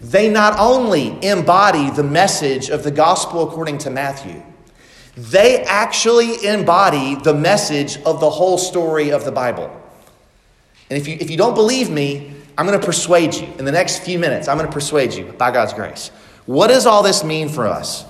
they 0.00 0.28
not 0.28 0.58
only 0.58 1.22
embody 1.24 1.90
the 1.90 2.02
message 2.02 2.68
of 2.68 2.84
the 2.84 2.90
gospel 2.90 3.48
according 3.48 3.78
to 3.78 3.90
Matthew, 3.90 4.42
they 5.16 5.62
actually 5.64 6.44
embody 6.44 7.14
the 7.14 7.34
message 7.34 7.98
of 8.02 8.20
the 8.20 8.30
whole 8.30 8.58
story 8.58 9.10
of 9.10 9.24
the 9.24 9.32
Bible. 9.32 9.70
And 10.90 10.98
if 10.98 11.06
you, 11.06 11.16
if 11.20 11.30
you 11.30 11.36
don't 11.36 11.54
believe 11.54 11.88
me, 11.90 12.34
I'm 12.58 12.66
going 12.66 12.78
to 12.78 12.84
persuade 12.84 13.34
you. 13.34 13.46
In 13.58 13.64
the 13.64 13.72
next 13.72 14.00
few 14.00 14.18
minutes, 14.18 14.48
I'm 14.48 14.58
going 14.58 14.68
to 14.68 14.72
persuade 14.72 15.14
you 15.14 15.32
by 15.32 15.50
God's 15.50 15.72
grace. 15.72 16.08
What 16.46 16.68
does 16.68 16.86
all 16.86 17.02
this 17.02 17.24
mean 17.24 17.48
for 17.48 17.66
us? 17.66 18.04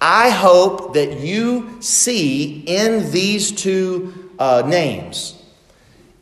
I 0.00 0.30
hope 0.30 0.94
that 0.94 1.20
you 1.20 1.80
see 1.80 2.62
in 2.66 3.10
these 3.10 3.52
two 3.52 4.32
uh, 4.38 4.62
names 4.66 5.42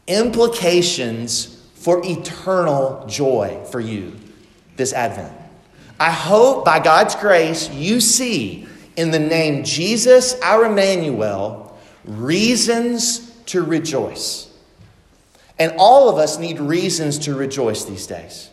implications 0.07 1.67
for 1.75 2.03
eternal 2.05 3.07
joy 3.07 3.65
for 3.71 3.81
you 3.81 4.15
this 4.77 4.93
Advent. 4.93 5.33
I 5.99 6.11
hope 6.11 6.65
by 6.65 6.81
God's 6.81 7.15
grace 7.15 7.71
you 7.71 8.01
see 8.01 8.67
in 8.97 9.11
the 9.11 9.19
name 9.19 9.65
Jesus, 9.65 10.39
our 10.41 10.67
Emmanuel, 10.67 11.79
reasons 12.05 13.31
to 13.47 13.63
rejoice. 13.63 14.51
And 15.59 15.75
all 15.79 16.09
of 16.09 16.19
us 16.19 16.39
need 16.39 16.59
reasons 16.59 17.19
to 17.21 17.35
rejoice 17.35 17.85
these 17.85 18.07
days. 18.07 18.51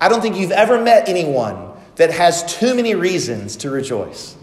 I 0.00 0.08
don't 0.08 0.20
think 0.20 0.36
you've 0.36 0.52
ever 0.52 0.80
met 0.80 1.08
anyone 1.08 1.70
that 1.96 2.10
has 2.10 2.42
too 2.58 2.74
many 2.74 2.94
reasons 2.94 3.56
to 3.56 3.70
rejoice. 3.70 4.34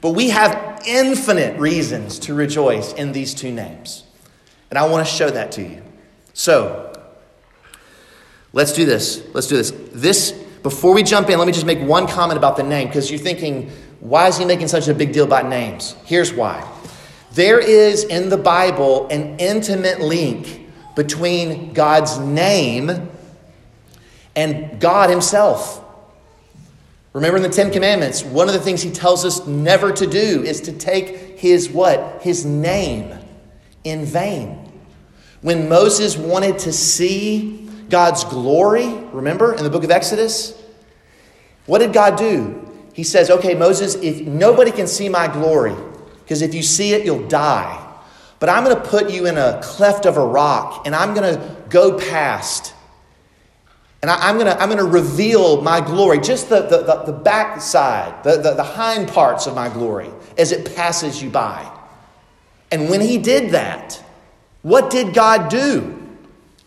But 0.00 0.10
we 0.10 0.30
have 0.30 0.82
infinite 0.86 1.58
reasons 1.58 2.18
to 2.20 2.34
rejoice 2.34 2.92
in 2.92 3.12
these 3.12 3.34
two 3.34 3.52
names. 3.52 4.04
And 4.70 4.78
I 4.78 4.86
want 4.86 5.06
to 5.06 5.12
show 5.12 5.30
that 5.30 5.52
to 5.52 5.62
you. 5.62 5.82
So, 6.32 6.89
Let's 8.52 8.72
do 8.72 8.84
this. 8.84 9.22
Let's 9.32 9.46
do 9.46 9.56
this. 9.56 9.72
This, 9.92 10.32
before 10.62 10.94
we 10.94 11.02
jump 11.02 11.30
in, 11.30 11.38
let 11.38 11.46
me 11.46 11.52
just 11.52 11.66
make 11.66 11.80
one 11.80 12.06
comment 12.06 12.36
about 12.36 12.56
the 12.56 12.62
name 12.62 12.88
because 12.88 13.10
you're 13.10 13.20
thinking, 13.20 13.70
why 14.00 14.28
is 14.28 14.38
he 14.38 14.44
making 14.44 14.68
such 14.68 14.88
a 14.88 14.94
big 14.94 15.12
deal 15.12 15.24
about 15.24 15.48
names? 15.48 15.94
Here's 16.04 16.32
why. 16.32 16.66
There 17.32 17.60
is 17.60 18.04
in 18.04 18.28
the 18.28 18.36
Bible 18.36 19.06
an 19.08 19.38
intimate 19.38 20.00
link 20.00 20.68
between 20.96 21.72
God's 21.72 22.18
name 22.18 23.08
and 24.34 24.80
God 24.80 25.10
Himself. 25.10 25.84
Remember 27.12 27.36
in 27.36 27.42
the 27.42 27.48
Ten 27.48 27.70
Commandments, 27.70 28.24
one 28.24 28.48
of 28.48 28.54
the 28.54 28.60
things 28.60 28.82
He 28.82 28.90
tells 28.90 29.24
us 29.24 29.46
never 29.46 29.92
to 29.92 30.06
do 30.06 30.42
is 30.42 30.60
to 30.62 30.72
take 30.72 31.38
His 31.38 31.70
what? 31.70 32.20
His 32.22 32.44
name 32.44 33.16
in 33.84 34.04
vain. 34.04 34.72
When 35.40 35.68
Moses 35.68 36.16
wanted 36.16 36.58
to 36.60 36.72
see 36.72 37.69
God's 37.90 38.24
glory, 38.24 38.86
remember 39.12 39.54
in 39.54 39.64
the 39.64 39.70
book 39.70 39.84
of 39.84 39.90
Exodus? 39.90 40.60
What 41.66 41.80
did 41.80 41.92
God 41.92 42.16
do? 42.16 42.66
He 42.94 43.04
says, 43.04 43.30
Okay, 43.30 43.54
Moses, 43.54 43.96
if 43.96 44.22
nobody 44.22 44.70
can 44.70 44.86
see 44.86 45.08
my 45.08 45.28
glory, 45.28 45.74
because 46.22 46.42
if 46.42 46.54
you 46.54 46.62
see 46.62 46.92
it, 46.92 47.04
you'll 47.04 47.28
die. 47.28 47.86
But 48.38 48.48
I'm 48.48 48.64
going 48.64 48.74
to 48.74 48.82
put 48.82 49.10
you 49.10 49.26
in 49.26 49.36
a 49.36 49.60
cleft 49.62 50.06
of 50.06 50.16
a 50.16 50.24
rock, 50.24 50.86
and 50.86 50.94
I'm 50.94 51.14
going 51.14 51.34
to 51.34 51.56
go 51.68 51.98
past. 51.98 52.74
And 54.02 54.10
I, 54.10 54.30
am 54.30 54.36
going 54.36 54.46
to, 54.46 54.58
I'm 54.58 54.70
going 54.70 54.78
to 54.78 54.90
reveal 54.90 55.60
my 55.60 55.82
glory, 55.82 56.20
just 56.20 56.48
the, 56.48 56.62
the, 56.62 56.78
the, 56.78 57.04
the 57.04 57.12
the, 57.12 58.42
the, 58.42 58.54
the 58.54 58.62
hind 58.62 59.08
parts 59.08 59.46
of 59.46 59.54
my 59.54 59.68
glory, 59.68 60.08
as 60.38 60.52
it 60.52 60.74
passes 60.74 61.22
you 61.22 61.28
by. 61.28 61.70
And 62.72 62.88
when 62.88 63.02
he 63.02 63.18
did 63.18 63.50
that, 63.50 64.02
what 64.62 64.90
did 64.90 65.12
God 65.12 65.50
do? 65.50 65.99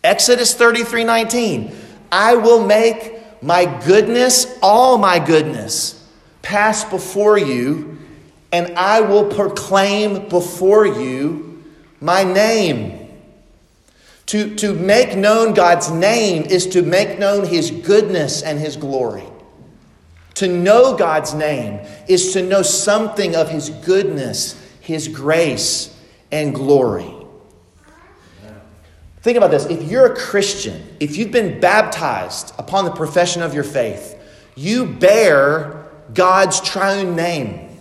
Exodus 0.04 0.54
33 0.54 1.02
19. 1.02 1.76
I 2.12 2.36
will 2.36 2.64
make 2.64 3.42
my 3.42 3.64
goodness, 3.84 4.56
all 4.62 4.98
my 4.98 5.18
goodness, 5.18 6.06
pass 6.42 6.84
before 6.84 7.38
you, 7.38 7.98
and 8.52 8.78
I 8.78 9.00
will 9.00 9.26
proclaim 9.26 10.28
before 10.28 10.86
you 10.86 11.64
my 12.00 12.22
name. 12.22 13.00
To, 14.26 14.54
to 14.56 14.72
make 14.72 15.16
known 15.16 15.52
God's 15.52 15.90
name 15.90 16.44
is 16.44 16.66
to 16.68 16.82
make 16.82 17.18
known 17.18 17.46
his 17.46 17.70
goodness 17.70 18.42
and 18.42 18.58
his 18.58 18.76
glory. 18.76 19.24
To 20.36 20.48
know 20.48 20.96
God's 20.96 21.34
name 21.34 21.80
is 22.08 22.32
to 22.32 22.42
know 22.42 22.62
something 22.62 23.36
of 23.36 23.50
his 23.50 23.70
goodness, 23.70 24.60
his 24.80 25.08
grace, 25.08 25.94
and 26.32 26.54
glory. 26.54 27.13
Think 29.24 29.38
about 29.38 29.50
this. 29.50 29.64
If 29.64 29.90
you're 29.90 30.12
a 30.12 30.14
Christian, 30.14 30.86
if 31.00 31.16
you've 31.16 31.30
been 31.30 31.58
baptized 31.58 32.52
upon 32.58 32.84
the 32.84 32.90
profession 32.90 33.40
of 33.40 33.54
your 33.54 33.64
faith, 33.64 34.20
you 34.54 34.84
bear 34.84 35.86
God's 36.12 36.60
triune 36.60 37.16
name. 37.16 37.74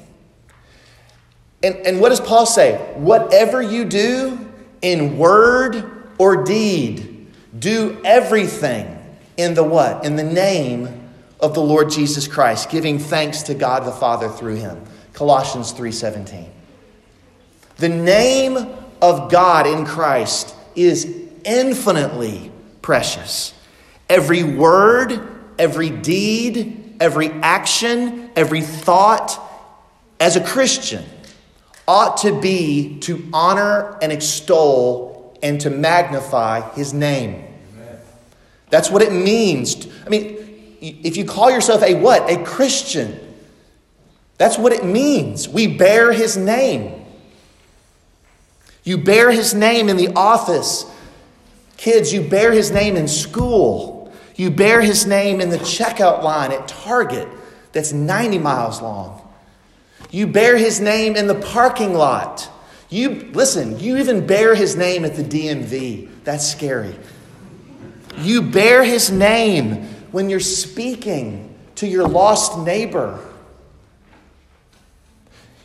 And, 1.62 1.76
and 1.86 2.00
what 2.00 2.10
does 2.10 2.22
Paul 2.22 2.46
say? 2.46 2.78
Whatever 2.96 3.62
you 3.62 3.84
do 3.84 4.40
in 4.82 5.18
word 5.18 6.08
or 6.18 6.46
deed, 6.46 7.28
do 7.60 8.00
everything 8.06 8.98
in 9.36 9.54
the 9.54 9.66
what? 9.66 10.06
In 10.06 10.16
the 10.16 10.24
name 10.24 11.10
of 11.42 11.54
the 11.54 11.62
Lord 11.62 11.90
Jesus 11.90 12.26
Christ, 12.26 12.70
giving 12.70 12.98
thanks 12.98 13.42
to 13.44 13.54
God 13.54 13.84
the 13.84 13.92
Father 13.92 14.30
through 14.30 14.56
him. 14.56 14.82
Colossians 15.12 15.74
3:17. 15.74 16.50
The 17.80 17.90
name 17.90 18.66
of 19.02 19.30
God 19.30 19.68
in 19.68 19.86
Christ 19.86 20.56
is 20.74 21.23
infinitely 21.44 22.52
precious. 22.82 23.54
Every 24.10 24.44
word, 24.44 25.20
every 25.58 25.90
deed, 25.90 26.96
every 27.00 27.30
action, 27.30 28.32
every 28.36 28.62
thought 28.62 29.40
as 30.20 30.36
a 30.36 30.44
Christian 30.44 31.04
ought 31.88 32.18
to 32.18 32.40
be 32.40 33.00
to 33.02 33.28
honor 33.34 33.98
and 34.02 34.12
extol 34.12 35.38
and 35.44 35.60
to 35.62 35.70
magnify 35.70 36.74
his 36.76 36.94
name. 36.94 37.46
That's 38.70 38.90
what 38.90 39.02
it 39.02 39.12
means. 39.12 39.88
I 40.06 40.10
mean, 40.10 40.38
if 40.82 41.18
you 41.18 41.26
call 41.26 41.52
yourself 41.52 41.84
a 41.84 41.94
what? 41.96 42.30
A 42.30 42.44
Christian. 42.44 43.20
That's 44.38 44.58
what 44.58 44.74
it 44.74 44.84
means. 44.84 45.48
We 45.48 45.68
bear 45.68 46.12
his 46.12 46.38
name. 46.38 47.06
You 48.84 48.98
bear 48.98 49.32
his 49.32 49.54
name 49.54 49.90
in 49.90 49.98
the 49.98 50.10
office. 50.16 50.86
Kids, 51.84 52.14
you 52.14 52.22
bear 52.22 52.54
his 52.54 52.72
name 52.72 52.96
in 52.96 53.10
school. 53.10 54.10
You 54.38 54.52
bear 54.52 54.80
his 54.80 55.06
name 55.06 55.42
in 55.42 55.50
the 55.50 55.58
checkout 55.58 56.24
line 56.24 56.54
at 56.54 56.66
Target 56.66 57.28
that's 57.74 57.92
90 57.92 58.38
miles 58.38 58.82
long. 58.82 59.22
You 60.10 60.28
bear 60.28 60.56
his 60.56 60.80
name 60.80 61.18
in 61.18 61.28
the 61.28 61.36
parking 61.36 61.94
lot. 61.94 62.50
You 62.90 63.30
listen, 63.34 63.82
you 63.82 63.98
even 63.98 64.26
bear 64.26 64.56
his 64.56 64.78
name 64.78 65.04
at 65.04 65.16
the 65.16 65.24
DMV. 65.24 66.24
That's 66.24 66.50
scary. 66.50 66.96
You 68.20 68.44
bear 68.44 68.86
his 68.86 69.12
name 69.12 69.84
when 70.14 70.30
you're 70.30 70.40
speaking 70.40 71.54
to 71.76 71.86
your 71.86 72.08
lost 72.08 72.60
neighbor. 72.60 73.20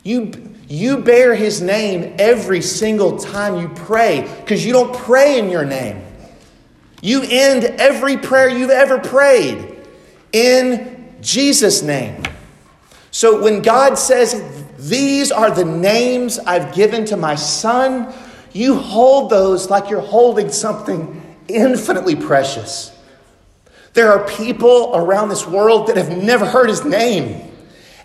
You, 0.02 0.33
you 0.66 0.98
bear 0.98 1.37
his 1.37 1.62
name 1.62 2.16
every 2.18 2.62
single 2.62 3.20
time 3.20 3.61
you 3.61 3.68
pray 3.68 4.22
because 4.40 4.66
you 4.66 4.72
don't 4.72 4.92
pray 4.92 5.38
in 5.38 5.48
your 5.48 5.64
name. 5.64 6.07
You 7.00 7.22
end 7.22 7.64
every 7.64 8.16
prayer 8.16 8.48
you've 8.48 8.70
ever 8.70 8.98
prayed 8.98 9.76
in 10.32 11.14
Jesus' 11.20 11.82
name. 11.82 12.22
So 13.11 13.42
when 13.42 13.62
God 13.62 13.98
says, 13.98 14.64
These 14.78 15.30
are 15.32 15.50
the 15.50 15.64
names 15.64 16.38
I've 16.38 16.74
given 16.74 17.04
to 17.06 17.16
my 17.16 17.34
son, 17.34 18.12
you 18.52 18.74
hold 18.76 19.30
those 19.30 19.70
like 19.70 19.90
you're 19.90 20.00
holding 20.00 20.50
something 20.50 21.22
infinitely 21.48 22.16
precious. 22.16 22.94
There 23.94 24.12
are 24.12 24.26
people 24.28 24.92
around 24.94 25.28
this 25.28 25.46
world 25.46 25.88
that 25.88 25.96
have 25.96 26.16
never 26.16 26.44
heard 26.44 26.68
his 26.68 26.84
name. 26.84 27.50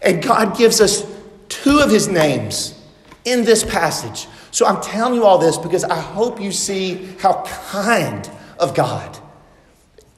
And 0.02 0.22
God 0.22 0.58
gives 0.58 0.82
us 0.82 1.06
two 1.50 1.80
of 1.80 1.90
his 1.90 2.08
names 2.08 2.80
in 3.26 3.44
this 3.44 3.64
passage. 3.64 4.28
So 4.52 4.66
I'm 4.66 4.82
telling 4.82 5.16
you 5.16 5.26
all 5.26 5.38
this 5.38 5.58
because 5.58 5.84
I 5.84 6.00
hope 6.00 6.42
you 6.42 6.52
see 6.52 7.06
how 7.20 7.44
kind 7.44 8.30
of 8.60 8.76
God 8.76 9.20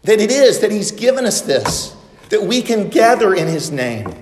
that 0.05 0.21
it 0.21 0.31
is 0.31 0.59
that 0.59 0.71
he's 0.71 0.91
given 0.91 1.25
us 1.25 1.41
this, 1.41 1.95
that 2.29 2.43
we 2.43 2.61
can 2.61 2.89
gather 2.89 3.33
in 3.33 3.47
his 3.47 3.71
name. 3.71 4.13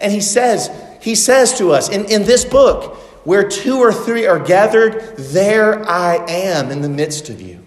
And 0.00 0.12
he 0.12 0.20
says, 0.20 0.70
he 1.00 1.14
says 1.14 1.58
to 1.58 1.72
us 1.72 1.88
in, 1.88 2.06
in 2.06 2.24
this 2.24 2.44
book, 2.44 2.96
where 3.24 3.48
two 3.48 3.78
or 3.78 3.92
three 3.92 4.26
are 4.26 4.38
gathered, 4.38 5.16
there 5.16 5.88
I 5.88 6.16
am 6.28 6.70
in 6.70 6.80
the 6.80 6.88
midst 6.88 7.28
of 7.28 7.40
you. 7.40 7.60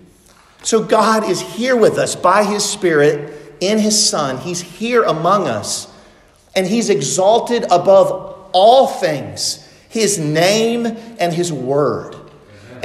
So 0.64 0.84
God 0.84 1.30
is 1.30 1.40
here 1.40 1.76
with 1.76 1.98
us 1.98 2.16
by 2.16 2.44
his 2.44 2.68
Spirit 2.68 3.58
in 3.60 3.78
his 3.78 4.10
Son. 4.10 4.38
He's 4.38 4.62
here 4.62 5.04
among 5.04 5.48
us, 5.48 5.94
and 6.56 6.66
he's 6.66 6.90
exalted 6.90 7.64
above 7.66 8.50
all 8.54 8.88
things 8.88 9.62
his 9.90 10.18
name 10.18 10.86
and 11.20 11.34
his 11.34 11.54
word. 11.54 12.16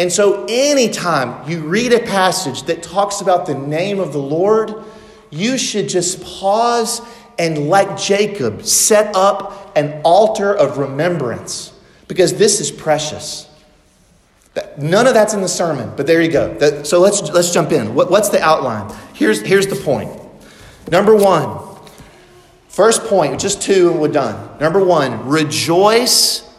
And 0.01 0.11
so, 0.11 0.47
anytime 0.49 1.47
you 1.47 1.61
read 1.61 1.93
a 1.93 2.01
passage 2.01 2.63
that 2.63 2.83
talks 2.83 3.21
about 3.21 3.45
the 3.45 3.53
name 3.53 4.01
of 4.01 4.15
the 4.15 4.19
Lord, 4.19 4.75
you 5.29 5.59
should 5.59 5.91
just 5.91 6.25
pause 6.25 7.03
and, 7.39 7.69
like 7.69 7.99
Jacob, 7.99 8.63
set 8.63 9.15
up 9.15 9.77
an 9.77 10.01
altar 10.03 10.55
of 10.55 10.79
remembrance 10.79 11.79
because 12.09 12.39
this 12.39 12.63
is 12.63 12.71
precious. 12.71 13.47
None 14.79 15.07
of 15.07 15.13
that's 15.13 15.35
in 15.35 15.43
the 15.43 15.49
sermon, 15.49 15.93
but 15.99 16.07
there 16.07 16.23
you 16.23 16.33
go. 16.33 16.83
so 16.83 16.99
let's, 16.99 17.21
let's 17.33 17.53
jump 17.53 17.71
in. 17.71 17.95
What's 17.95 18.31
the 18.31 18.43
outline? 18.43 18.91
Here's, 19.13 19.43
here's 19.43 19.67
the 19.67 19.77
point. 19.77 20.11
Number 20.91 21.15
one, 21.15 21.61
first 22.69 23.05
point, 23.05 23.39
just 23.39 23.61
two 23.61 23.91
and 23.91 24.01
we're 24.01 24.09
done. 24.09 24.59
Number 24.61 24.83
one, 24.83 25.29
rejoice. 25.29 26.51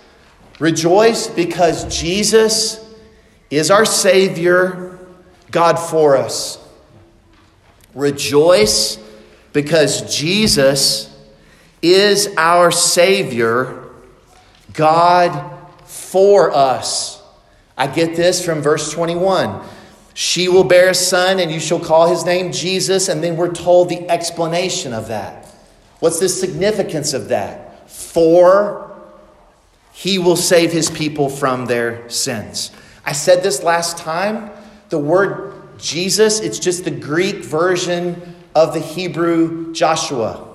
Rejoice 0.60 1.26
because 1.26 2.00
Jesus 2.00 2.82
is 3.52 3.70
our 3.70 3.86
Savior, 3.86 4.98
God 5.52 5.76
for 5.76 6.16
us. 6.16 6.58
Rejoice 7.94 8.98
because 9.54 10.16
Jesus 10.16 11.08
is 11.82 12.30
our 12.38 12.72
Savior, 12.72 13.90
God 14.74 15.60
for 15.84 16.52
us. 16.52 17.22
I 17.78 17.88
get 17.88 18.16
this 18.16 18.44
from 18.44 18.62
verse 18.62 18.92
21. 18.94 19.62
She 20.14 20.48
will 20.48 20.64
bear 20.64 20.90
a 20.90 20.94
son, 20.94 21.40
and 21.40 21.52
you 21.52 21.60
shall 21.60 21.80
call 21.80 22.08
his 22.08 22.26
name 22.26 22.52
Jesus. 22.52 23.10
And 23.10 23.24
then 23.24 23.36
we're 23.36 23.54
told 23.54 23.90
the 23.90 24.10
explanation 24.10 24.94
of 24.94 25.08
that. 25.08 25.48
What's 26.00 26.20
the 26.20 26.30
significance 26.30 27.14
of 27.14 27.30
that? 27.30 27.90
For 27.90 28.92
he 29.94 30.20
will 30.20 30.36
save 30.36 30.72
his 30.72 30.90
people 30.90 31.30
from 31.30 31.66
their 31.66 32.10
sins. 32.10 32.72
I 33.06 33.14
said 33.14 33.44
this 33.44 33.64
last 33.64 33.98
time. 33.98 34.52
The 34.90 35.00
word 35.00 35.54
Jesus, 35.78 36.40
it's 36.40 36.60
just 36.60 36.84
the 36.84 36.92
Greek 36.92 37.38
version 37.38 38.36
of 38.54 38.74
the 38.74 38.80
Hebrew 38.80 39.74
Joshua. 39.74 40.48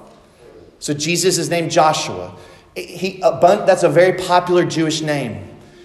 So 0.78 0.94
Jesus 0.94 1.38
is 1.38 1.48
named 1.48 1.70
Joshua. 1.70 2.36
He, 2.74 3.20
that's 3.20 3.82
a 3.82 3.88
very 3.88 4.18
popular 4.18 4.64
Jewish 4.64 5.00
name. 5.00 5.42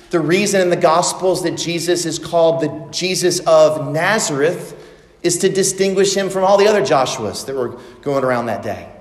The 0.09 0.19
reason 0.19 0.59
in 0.59 0.69
the 0.69 0.75
Gospels 0.75 1.41
that 1.43 1.57
Jesus 1.57 2.05
is 2.05 2.19
called 2.19 2.61
the 2.61 2.87
Jesus 2.91 3.39
of 3.47 3.93
Nazareth 3.93 4.77
is 5.23 5.37
to 5.37 5.49
distinguish 5.49 6.15
him 6.15 6.29
from 6.29 6.43
all 6.43 6.57
the 6.57 6.67
other 6.67 6.81
Joshuas 6.81 7.45
that 7.45 7.55
were 7.55 7.79
going 8.01 8.23
around 8.25 8.47
that 8.47 8.61
day. 8.61 8.91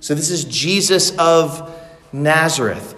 So 0.00 0.14
this 0.14 0.30
is 0.30 0.44
Jesus 0.44 1.16
of 1.18 1.72
Nazareth. 2.12 2.94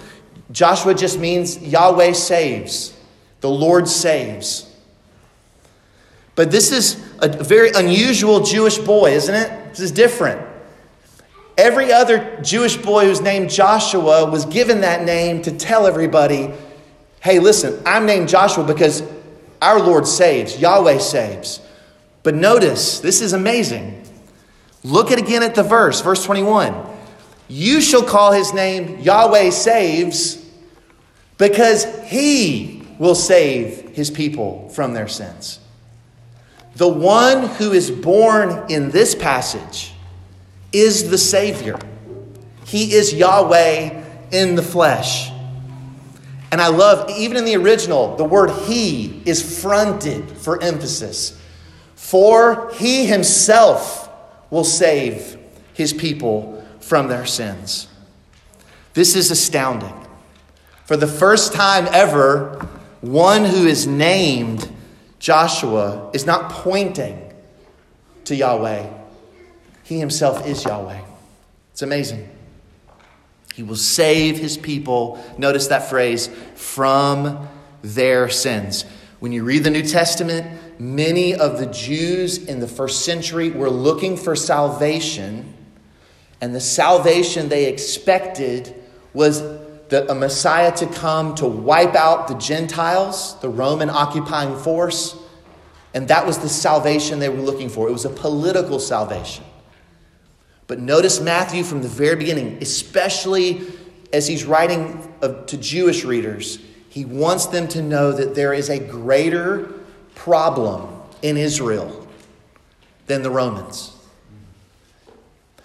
Joshua 0.50 0.94
just 0.94 1.18
means 1.18 1.58
Yahweh 1.58 2.12
saves, 2.12 2.96
the 3.40 3.50
Lord 3.50 3.88
saves. 3.88 4.64
But 6.34 6.50
this 6.50 6.70
is 6.70 7.04
a 7.18 7.28
very 7.28 7.70
unusual 7.74 8.40
Jewish 8.40 8.78
boy, 8.78 9.12
isn't 9.12 9.34
it? 9.34 9.70
This 9.70 9.80
is 9.80 9.92
different. 9.92 10.40
Every 11.56 11.92
other 11.92 12.40
Jewish 12.42 12.76
boy 12.76 13.06
who's 13.06 13.20
named 13.20 13.50
Joshua 13.50 14.30
was 14.30 14.44
given 14.46 14.82
that 14.82 15.04
name 15.04 15.42
to 15.42 15.50
tell 15.50 15.86
everybody 15.86 16.52
Hey, 17.20 17.40
listen, 17.40 17.82
I'm 17.84 18.06
named 18.06 18.28
Joshua 18.28 18.64
because 18.64 19.02
our 19.60 19.80
Lord 19.80 20.06
saves, 20.06 20.58
Yahweh 20.58 20.98
saves. 20.98 21.60
But 22.22 22.34
notice, 22.34 23.00
this 23.00 23.20
is 23.20 23.32
amazing. 23.32 24.04
Look 24.84 25.10
at 25.10 25.18
again 25.18 25.42
at 25.42 25.54
the 25.54 25.62
verse, 25.62 26.00
verse 26.00 26.24
21. 26.24 26.86
You 27.48 27.80
shall 27.80 28.02
call 28.02 28.32
his 28.32 28.52
name 28.52 29.00
Yahweh 29.00 29.50
saves 29.50 30.44
because 31.38 31.86
he 32.04 32.77
will 32.98 33.14
save 33.14 33.90
his 33.90 34.10
people 34.10 34.68
from 34.70 34.92
their 34.92 35.08
sins. 35.08 35.60
The 36.76 36.88
one 36.88 37.48
who 37.56 37.72
is 37.72 37.90
born 37.90 38.70
in 38.70 38.90
this 38.90 39.14
passage 39.14 39.92
is 40.72 41.10
the 41.10 41.18
Savior. 41.18 41.78
He 42.66 42.94
is 42.94 43.14
Yahweh 43.14 44.04
in 44.30 44.54
the 44.54 44.62
flesh. 44.62 45.30
And 46.50 46.60
I 46.60 46.68
love, 46.68 47.10
even 47.10 47.36
in 47.36 47.44
the 47.44 47.56
original, 47.56 48.16
the 48.16 48.24
word 48.24 48.50
he 48.66 49.22
is 49.26 49.60
fronted 49.60 50.30
for 50.30 50.62
emphasis. 50.62 51.38
For 51.94 52.70
he 52.74 53.06
himself 53.06 54.08
will 54.50 54.64
save 54.64 55.36
his 55.74 55.92
people 55.92 56.64
from 56.80 57.08
their 57.08 57.26
sins. 57.26 57.88
This 58.94 59.14
is 59.14 59.30
astounding. 59.30 59.94
For 60.86 60.96
the 60.96 61.06
first 61.06 61.52
time 61.52 61.86
ever, 61.92 62.66
one 63.00 63.44
who 63.44 63.66
is 63.66 63.86
named 63.86 64.70
Joshua 65.18 66.10
is 66.12 66.26
not 66.26 66.50
pointing 66.50 67.32
to 68.24 68.34
Yahweh, 68.34 68.86
he 69.84 69.98
himself 69.98 70.46
is 70.46 70.64
Yahweh. 70.64 71.00
It's 71.72 71.82
amazing. 71.82 72.28
He 73.54 73.62
will 73.62 73.76
save 73.76 74.38
his 74.38 74.56
people, 74.56 75.24
notice 75.36 75.68
that 75.68 75.88
phrase, 75.88 76.28
from 76.54 77.48
their 77.82 78.28
sins. 78.28 78.84
When 79.20 79.32
you 79.32 79.42
read 79.42 79.64
the 79.64 79.70
New 79.70 79.82
Testament, 79.82 80.80
many 80.80 81.34
of 81.34 81.58
the 81.58 81.66
Jews 81.66 82.38
in 82.38 82.60
the 82.60 82.68
first 82.68 83.04
century 83.04 83.50
were 83.50 83.70
looking 83.70 84.16
for 84.16 84.36
salvation, 84.36 85.54
and 86.40 86.54
the 86.54 86.60
salvation 86.60 87.48
they 87.48 87.66
expected 87.66 88.74
was 89.12 89.42
the, 89.88 90.10
a 90.10 90.14
Messiah 90.14 90.74
to 90.76 90.86
come 90.86 91.34
to 91.36 91.46
wipe 91.46 91.94
out 91.94 92.28
the 92.28 92.34
Gentiles, 92.34 93.38
the 93.40 93.48
Roman 93.48 93.90
occupying 93.90 94.56
force. 94.56 95.16
And 95.94 96.08
that 96.08 96.26
was 96.26 96.38
the 96.38 96.48
salvation 96.48 97.18
they 97.18 97.28
were 97.28 97.40
looking 97.40 97.68
for. 97.68 97.88
It 97.88 97.92
was 97.92 98.04
a 98.04 98.10
political 98.10 98.78
salvation. 98.78 99.44
But 100.66 100.78
notice 100.80 101.20
Matthew 101.20 101.64
from 101.64 101.80
the 101.80 101.88
very 101.88 102.16
beginning, 102.16 102.58
especially 102.60 103.66
as 104.12 104.26
he's 104.26 104.44
writing 104.44 105.12
to 105.20 105.56
Jewish 105.56 106.04
readers, 106.04 106.58
he 106.90 107.04
wants 107.04 107.46
them 107.46 107.68
to 107.68 107.82
know 107.82 108.12
that 108.12 108.34
there 108.34 108.52
is 108.52 108.68
a 108.68 108.78
greater 108.78 109.72
problem 110.14 110.94
in 111.22 111.36
Israel 111.36 112.06
than 113.06 113.22
the 113.22 113.30
Romans. 113.30 113.94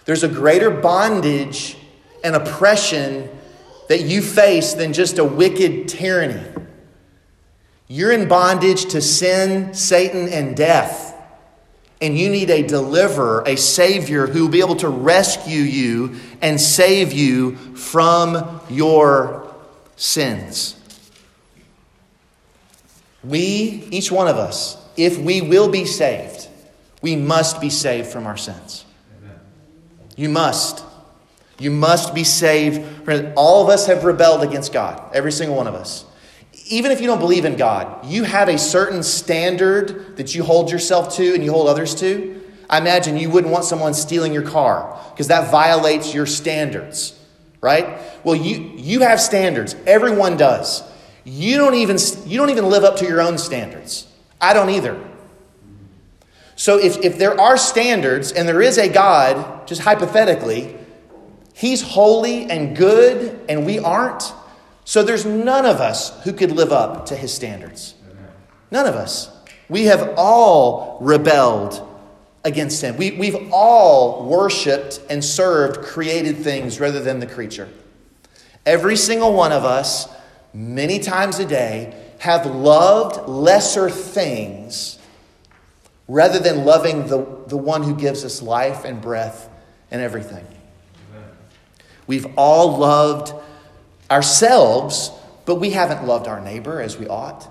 There's 0.05 0.23
a 0.23 0.27
greater 0.29 0.69
bondage 0.69 1.77
and 2.23 2.36
oppression 2.36 3.29
that 3.89 4.02
you 4.02 4.22
face 4.22 4.74
than 4.74 4.93
just 4.93 5.17
a 5.17 5.24
wicked 5.24 5.88
tyranny. 5.88 6.41
You're 7.88 8.12
in 8.12 8.28
bondage 8.28 8.86
to 8.88 9.02
sin, 9.02 9.74
Satan, 9.74 10.30
and 10.30 10.56
death. 10.56 11.12
And 12.02 12.17
you 12.17 12.30
need 12.30 12.50
a 12.50 12.63
deliverer, 12.63 13.43
a 13.46 13.56
savior 13.56 14.28
who 14.28 14.43
will 14.43 14.52
be 14.52 14.60
able 14.60 14.76
to 14.78 14.89
rescue 14.89 15.62
you 15.62 16.15
and 16.41 16.60
save 16.60 17.13
you 17.13 17.56
from 17.76 18.62
your 18.69 19.56
sins. 19.96 20.76
We, 23.24 23.88
each 23.89 24.12
one 24.12 24.28
of 24.28 24.38
us, 24.38 24.78
if 24.98 25.17
we 25.17 25.41
will 25.41 25.69
be 25.69 25.86
saved, 25.86 26.48
we 27.02 27.15
must 27.15 27.62
be 27.62 27.69
saved 27.69 28.08
from 28.08 28.28
our 28.28 28.38
sins. 28.38 28.86
You 30.15 30.30
must. 30.30 30.84
You 31.63 31.71
must 31.71 32.13
be 32.13 32.26
saved. 32.26 33.10
All 33.38 33.63
of 33.63 33.69
us 33.69 33.88
have 33.88 34.04
rebelled 34.04 34.43
against 34.43 34.73
God, 34.73 35.02
every 35.15 35.32
single 35.32 35.56
one 35.56 35.65
of 35.65 35.76
us. 35.76 36.04
Even 36.67 36.91
if 36.91 36.99
you 36.99 37.08
don't 37.08 37.19
believe 37.19 37.45
in 37.45 37.56
God, 37.56 38.06
you 38.06 38.26
have 38.26 38.49
a 38.49 38.58
certain 38.58 39.02
standard 39.02 40.17
that 40.17 40.36
you 40.36 40.43
hold 40.43 40.69
yourself 40.69 41.15
to 41.15 41.34
and 41.34 41.41
you 41.41 41.52
hold 41.52 41.69
others 41.69 41.95
to. 41.95 42.41
I 42.69 42.80
imagine 42.80 43.15
you 43.15 43.30
wouldn't 43.30 43.54
want 43.54 43.63
someone 43.63 43.93
stealing 43.93 44.34
your 44.34 44.43
car 44.43 44.99
because 45.12 45.30
that 45.30 45.52
violates 45.52 46.13
your 46.13 46.26
standards, 46.26 47.17
right? 47.62 47.97
Well, 48.26 48.36
you, 48.36 48.73
you 48.76 48.99
have 48.99 49.21
standards. 49.21 49.73
Everyone 49.88 50.36
does. 50.36 50.84
You 51.23 51.56
don't 51.56 51.76
even 51.76 51.97
you 52.26 52.38
don't 52.38 52.49
even 52.49 52.65
live 52.65 52.84
up 52.84 52.97
to 52.97 53.06
your 53.06 53.21
own 53.21 53.38
standards. 53.38 54.06
I 54.41 54.54
don't 54.54 54.69
either. 54.69 55.02
So 56.58 56.78
if, 56.78 56.97
if 56.97 57.17
there 57.17 57.39
are 57.39 57.58
standards 57.58 58.34
and 58.34 58.49
there 58.49 58.62
is 58.62 58.78
a 58.78 58.89
God, 58.89 59.65
just 59.65 59.82
hypothetically, 59.82 60.78
he's 61.53 61.81
holy 61.81 62.49
and 62.49 62.75
good 62.75 63.39
and 63.47 63.65
we 63.65 63.79
aren't. 63.79 64.33
So 64.85 65.03
there's 65.03 65.25
none 65.25 65.65
of 65.65 65.77
us 65.77 66.21
who 66.23 66.33
could 66.33 66.51
live 66.51 66.71
up 66.71 67.05
to 67.07 67.15
his 67.15 67.33
standards. 67.33 67.95
None 68.71 68.85
of 68.85 68.95
us. 68.95 69.29
We 69.69 69.85
have 69.85 70.13
all 70.17 70.97
rebelled 70.99 71.89
against 72.43 72.81
him. 72.81 72.97
We, 72.97 73.11
we've 73.11 73.51
all 73.51 74.25
worshiped 74.25 74.99
and 75.09 75.23
served 75.23 75.81
created 75.81 76.37
things 76.37 76.79
rather 76.79 76.99
than 76.99 77.19
the 77.19 77.27
creature. 77.27 77.69
Every 78.65 78.97
single 78.97 79.33
one 79.33 79.51
of 79.51 79.63
us 79.63 80.09
many 80.53 80.99
times 80.99 81.39
a 81.39 81.45
day, 81.45 81.93
have 82.19 82.45
loved 82.45 83.27
lesser 83.27 83.89
things 83.89 84.99
rather 86.07 86.39
than 86.39 86.63
loving 86.63 87.07
the, 87.07 87.17
the 87.47 87.57
one 87.57 87.83
who 87.83 87.95
gives 87.95 88.23
us 88.23 88.41
life 88.41 88.85
and 88.85 89.01
breath 89.01 89.49
and 89.91 90.01
everything. 90.01 90.45
We've 92.07 92.27
all 92.37 92.77
loved 92.77 93.33
ourselves, 94.09 95.11
but 95.45 95.55
we 95.55 95.71
haven't 95.71 96.05
loved 96.05 96.27
our 96.27 96.41
neighbor 96.41 96.81
as 96.81 96.97
we 96.97 97.07
ought. 97.07 97.47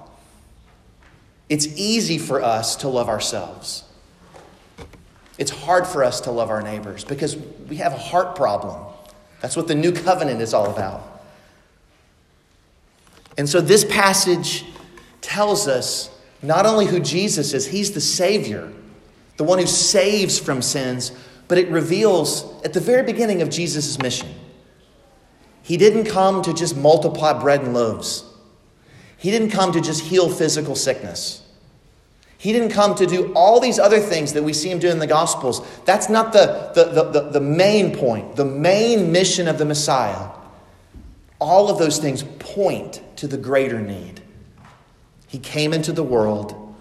It's 1.49 1.67
easy 1.79 2.19
for 2.19 2.43
us 2.43 2.77
to 2.77 2.89
love 2.89 3.09
ourselves. 3.09 3.85
It's 5.39 5.51
hard 5.51 5.87
for 5.87 6.05
us 6.05 6.21
to 6.23 6.31
love 6.31 6.51
our 6.51 6.63
neighbors 6.63 7.05
because 7.05 7.37
we 7.69 7.77
have 7.77 7.93
a 7.93 7.99
heart 7.99 8.37
problem. 8.37 8.81
That's 9.41 9.57
what 9.57 9.69
the 9.69 9.75
new 9.75 9.93
covenant 9.93 10.41
is 10.41 10.55
all 10.55 10.71
about. 10.71 11.23
And 13.37 13.49
so 13.49 13.61
this 13.61 13.85
passage 13.85 14.65
tells 15.21 15.67
us 15.67 16.11
not 16.43 16.67
only 16.67 16.87
who 16.87 17.01
Jesus 17.01 17.55
is, 17.55 17.67
he's 17.67 17.93
the 17.93 18.01
Savior, 18.01 18.73
the 19.37 19.45
one 19.45 19.59
who 19.59 19.67
saves 19.67 20.39
from 20.39 20.61
sins, 20.61 21.13
but 21.49 21.59
it 21.59 21.69
reveals 21.69 22.45
at 22.65 22.73
the 22.73 22.81
very 22.81 23.03
beginning 23.03 23.43
of 23.43 23.51
Jesus' 23.51 23.99
mission. 23.99 24.29
He 25.63 25.77
didn't 25.77 26.07
come 26.07 26.43
to 26.43 26.53
just 26.53 26.77
multiply 26.77 27.39
bread 27.41 27.63
and 27.63 27.73
loaves. 27.73 28.25
He 29.17 29.31
didn't 29.31 29.51
come 29.51 29.73
to 29.73 29.81
just 29.81 30.03
heal 30.03 30.29
physical 30.29 30.75
sickness. 30.75 31.43
He 32.39 32.53
didn't 32.53 32.71
come 32.71 32.97
to 32.97 33.07
do 33.07 33.33
all 33.35 33.61
these 33.61 33.79
other 33.79 34.01
things 34.01 34.33
that 34.33 34.43
we 34.43 34.53
see 34.53 34.69
him 34.69 34.81
do 34.81 34.89
in 34.89 34.99
the 34.99 35.07
Gospels. 35.07 35.65
That's 35.85 36.09
not 36.09 36.33
the, 36.33 36.73
the, 36.75 36.85
the, 36.87 37.11
the, 37.11 37.31
the 37.31 37.41
main 37.41 37.97
point, 37.97 38.35
the 38.35 38.45
main 38.45 39.13
mission 39.13 39.47
of 39.47 39.59
the 39.59 39.65
Messiah. 39.65 40.31
All 41.41 41.71
of 41.71 41.79
those 41.79 41.99
things 41.99 42.25
point 42.41 43.01
to 43.17 43.29
the 43.29 43.37
greater 43.37 43.81
need. 43.81 44.23
He 45.29 45.39
came 45.39 45.73
into 45.73 45.93
the 45.93 46.03
world 46.03 46.75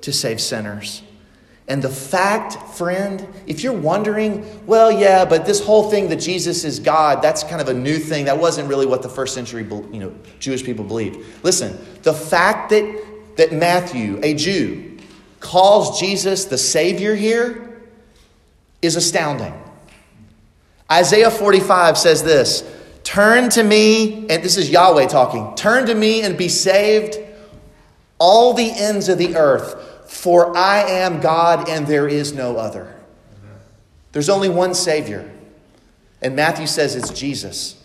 to 0.00 0.12
save 0.12 0.40
sinners. 0.40 1.02
And 1.68 1.82
the 1.82 1.90
fact, 1.90 2.74
friend, 2.76 3.26
if 3.46 3.62
you're 3.62 3.74
wondering, 3.74 4.66
well, 4.66 4.90
yeah, 4.90 5.26
but 5.26 5.44
this 5.44 5.62
whole 5.62 5.90
thing 5.90 6.08
that 6.08 6.16
Jesus 6.16 6.64
is 6.64 6.80
God, 6.80 7.20
that's 7.20 7.44
kind 7.44 7.60
of 7.60 7.68
a 7.68 7.74
new 7.74 7.98
thing. 7.98 8.24
That 8.24 8.38
wasn't 8.38 8.68
really 8.68 8.86
what 8.86 9.02
the 9.02 9.10
first 9.10 9.34
century 9.34 9.64
you 9.64 10.00
know, 10.00 10.14
Jewish 10.40 10.64
people 10.64 10.84
believed. 10.84 11.44
Listen, 11.44 11.78
the 12.02 12.14
fact 12.14 12.70
that, 12.70 13.36
that 13.36 13.52
Matthew, 13.52 14.18
a 14.22 14.32
Jew, 14.32 14.96
calls 15.40 16.00
Jesus 16.00 16.46
the 16.46 16.56
Savior 16.56 17.14
here 17.14 17.82
is 18.80 18.96
astounding. 18.96 19.52
Isaiah 20.90 21.30
45 21.30 21.98
says 21.98 22.22
this 22.22 22.64
Turn 23.04 23.50
to 23.50 23.62
me, 23.62 24.26
and 24.28 24.42
this 24.42 24.56
is 24.56 24.70
Yahweh 24.70 25.06
talking. 25.06 25.54
Turn 25.54 25.86
to 25.86 25.94
me 25.94 26.22
and 26.22 26.36
be 26.38 26.48
saved, 26.48 27.18
all 28.18 28.54
the 28.54 28.70
ends 28.70 29.08
of 29.08 29.18
the 29.18 29.36
earth, 29.36 29.74
for 30.08 30.56
I 30.56 30.80
am 30.80 31.20
God 31.20 31.68
and 31.68 31.86
there 31.86 32.08
is 32.08 32.32
no 32.32 32.56
other. 32.56 32.94
There's 34.12 34.30
only 34.30 34.48
one 34.48 34.74
Savior. 34.74 35.30
And 36.20 36.34
Matthew 36.34 36.66
says 36.66 36.96
it's 36.96 37.10
Jesus. 37.10 37.80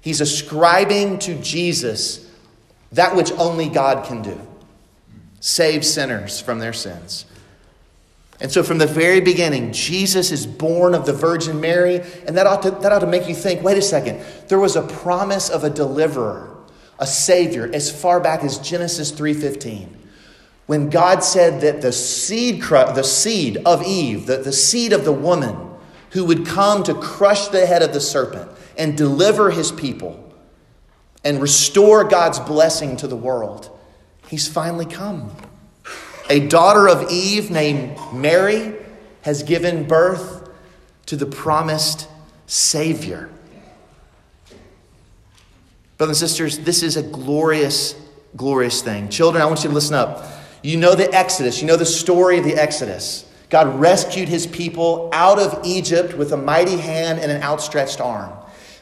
He's 0.00 0.20
ascribing 0.20 1.20
to 1.20 1.40
Jesus 1.40 2.26
that 2.92 3.14
which 3.14 3.30
only 3.32 3.68
God 3.68 4.06
can 4.06 4.22
do 4.22 4.40
save 5.40 5.84
sinners 5.84 6.40
from 6.40 6.58
their 6.58 6.72
sins. 6.72 7.24
And 8.40 8.50
so, 8.50 8.64
from 8.64 8.78
the 8.78 8.88
very 8.88 9.20
beginning, 9.20 9.72
Jesus 9.72 10.32
is 10.32 10.48
born 10.48 10.96
of 10.96 11.06
the 11.06 11.12
Virgin 11.12 11.60
Mary, 11.60 12.00
and 12.26 12.36
that 12.36 12.44
ought, 12.44 12.62
to, 12.62 12.72
that 12.72 12.90
ought 12.90 13.00
to 13.00 13.06
make 13.06 13.28
you 13.28 13.34
think 13.36 13.62
wait 13.62 13.78
a 13.78 13.82
second, 13.82 14.20
there 14.48 14.58
was 14.58 14.74
a 14.74 14.82
promise 14.82 15.48
of 15.48 15.62
a 15.62 15.70
deliverer, 15.70 16.56
a 16.98 17.06
Savior, 17.06 17.70
as 17.72 17.88
far 17.90 18.18
back 18.18 18.42
as 18.42 18.58
Genesis 18.58 19.12
3.15. 19.12 19.88
When 20.68 20.90
God 20.90 21.24
said 21.24 21.62
that 21.62 21.80
the 21.80 21.92
seed, 21.92 22.60
the 22.60 23.02
seed 23.02 23.56
of 23.64 23.82
Eve, 23.82 24.26
the, 24.26 24.36
the 24.36 24.52
seed 24.52 24.92
of 24.92 25.06
the 25.06 25.14
woman, 25.14 25.56
who 26.10 26.26
would 26.26 26.44
come 26.44 26.82
to 26.82 26.92
crush 26.92 27.48
the 27.48 27.64
head 27.64 27.82
of 27.82 27.94
the 27.94 28.02
serpent 28.02 28.50
and 28.76 28.94
deliver 28.94 29.50
his 29.50 29.72
people 29.72 30.30
and 31.24 31.40
restore 31.40 32.04
God's 32.04 32.38
blessing 32.38 32.98
to 32.98 33.06
the 33.06 33.16
world, 33.16 33.70
he's 34.28 34.46
finally 34.46 34.84
come. 34.84 35.34
A 36.28 36.46
daughter 36.48 36.86
of 36.86 37.10
Eve 37.10 37.50
named 37.50 37.98
Mary 38.12 38.74
has 39.22 39.42
given 39.42 39.88
birth 39.88 40.50
to 41.06 41.16
the 41.16 41.24
promised 41.24 42.08
Savior. 42.46 43.30
Brothers 45.96 46.20
and 46.20 46.28
sisters, 46.28 46.58
this 46.58 46.82
is 46.82 46.98
a 46.98 47.02
glorious, 47.02 47.94
glorious 48.36 48.82
thing. 48.82 49.08
Children, 49.08 49.40
I 49.40 49.46
want 49.46 49.64
you 49.64 49.70
to 49.70 49.74
listen 49.74 49.94
up. 49.94 50.37
You 50.62 50.76
know 50.76 50.94
the 50.94 51.12
Exodus, 51.14 51.60
you 51.60 51.66
know 51.66 51.76
the 51.76 51.86
story 51.86 52.38
of 52.38 52.44
the 52.44 52.54
Exodus. 52.54 53.24
God 53.50 53.80
rescued 53.80 54.28
his 54.28 54.46
people 54.46 55.08
out 55.12 55.38
of 55.38 55.64
Egypt 55.64 56.14
with 56.14 56.32
a 56.32 56.36
mighty 56.36 56.76
hand 56.76 57.18
and 57.20 57.32
an 57.32 57.42
outstretched 57.42 58.00
arm. 58.00 58.32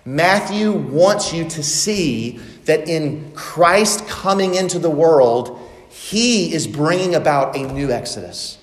Matthew 0.05 0.73
wants 0.73 1.33
you 1.33 1.49
to 1.49 1.63
see 1.63 2.39
that 2.65 2.89
in 2.89 3.33
Christ 3.33 4.07
coming 4.09 4.55
into 4.55 4.79
the 4.79 4.91
world, 4.91 5.61
he 5.89 6.53
is 6.53 6.67
bringing 6.67 7.15
about 7.15 7.57
a 7.57 7.73
new 7.73 7.91
Exodus. 7.91 8.59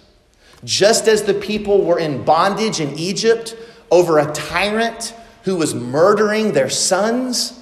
Just 0.64 1.08
as 1.08 1.24
the 1.24 1.34
people 1.34 1.84
were 1.84 2.00
in 2.00 2.24
bondage 2.24 2.80
in 2.80 2.98
Egypt 2.98 3.56
over 3.92 4.20
a 4.20 4.32
tyrant 4.32 5.14
who 5.44 5.56
was 5.56 5.76
murdering 5.76 6.54
their 6.54 6.70
sons. 6.70 7.60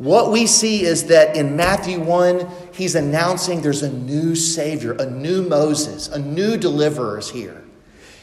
What 0.00 0.32
we 0.32 0.46
see 0.46 0.82
is 0.82 1.04
that 1.08 1.36
in 1.36 1.56
Matthew 1.56 2.00
1, 2.00 2.48
he's 2.72 2.94
announcing 2.94 3.60
there's 3.60 3.82
a 3.82 3.92
new 3.92 4.34
Savior, 4.34 4.92
a 4.92 5.04
new 5.04 5.42
Moses, 5.42 6.08
a 6.08 6.18
new 6.18 6.56
deliverer 6.56 7.18
is 7.18 7.28
here. 7.28 7.62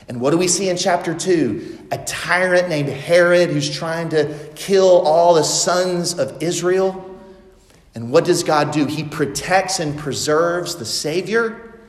And 0.07 0.19
what 0.19 0.31
do 0.31 0.39
we 0.39 0.47
see 0.47 0.69
in 0.69 0.75
chapter 0.75 1.13
2? 1.13 1.89
A 1.91 1.99
tyrant 1.99 2.67
named 2.67 2.89
Herod 2.89 3.51
who's 3.51 3.69
trying 3.69 4.09
to 4.09 4.51
kill 4.55 5.01
all 5.05 5.35
the 5.35 5.43
sons 5.43 6.17
of 6.17 6.41
Israel. 6.41 7.15
And 7.93 8.09
what 8.09 8.25
does 8.25 8.41
God 8.41 8.71
do? 8.71 8.87
He 8.87 9.03
protects 9.03 9.79
and 9.79 9.99
preserves 9.99 10.77
the 10.77 10.85
Savior. 10.85 11.79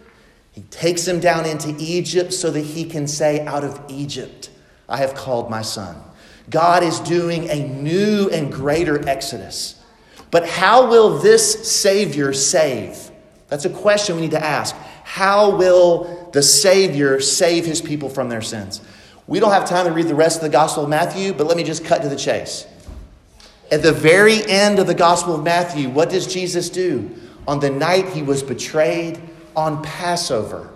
He 0.53 0.61
takes 0.65 1.09
him 1.09 1.19
down 1.19 1.47
into 1.47 1.75
Egypt 1.79 2.35
so 2.35 2.51
that 2.51 2.61
he 2.61 2.85
can 2.85 3.07
say, 3.07 3.47
Out 3.47 3.65
of 3.65 3.81
Egypt, 3.89 4.51
I 4.87 4.99
have 4.99 5.15
called 5.15 5.49
my 5.49 5.63
son. 5.63 5.97
God 6.51 6.83
is 6.83 7.01
doing 7.01 7.49
a 7.49 7.67
new 7.67 8.29
and 8.29 8.53
greater 8.53 9.09
exodus. 9.09 9.77
But 10.31 10.49
how 10.49 10.91
will 10.91 11.19
this 11.19 11.71
Savior 11.71 12.33
save? 12.33 13.11
That's 13.49 13.65
a 13.65 13.71
question 13.71 14.17
we 14.17 14.23
need 14.23 14.33
to 14.33 14.45
ask. 14.45 14.77
How 15.05 15.57
will 15.57 16.31
the 16.33 16.43
Savior 16.43 17.19
save 17.21 17.65
his 17.65 17.81
people 17.81 18.11
from 18.11 18.29
their 18.29 18.43
sins? 18.43 18.83
We 19.27 19.41
don't 19.41 19.53
have 19.53 19.67
time 19.67 19.87
to 19.87 19.93
read 19.93 20.07
the 20.07 20.15
rest 20.15 20.37
of 20.37 20.43
the 20.43 20.49
Gospel 20.51 20.85
of 20.85 20.91
Matthew, 20.91 21.33
but 21.33 21.47
let 21.47 21.57
me 21.57 21.65
just 21.65 21.85
cut 21.85 22.03
to 22.03 22.09
the 22.09 22.17
chase. 22.17 22.67
At 23.71 23.83
the 23.83 23.93
very 23.93 24.45
end 24.47 24.79
of 24.79 24.87
the 24.87 24.95
Gospel 24.95 25.35
of 25.35 25.43
Matthew, 25.43 25.89
what 25.89 26.11
does 26.11 26.27
Jesus 26.27 26.71
do? 26.71 27.11
On 27.47 27.61
the 27.61 27.71
night 27.71 28.09
he 28.11 28.23
was 28.23 28.43
betrayed 28.43 29.21
on 29.57 29.83
Passover, 29.83 30.71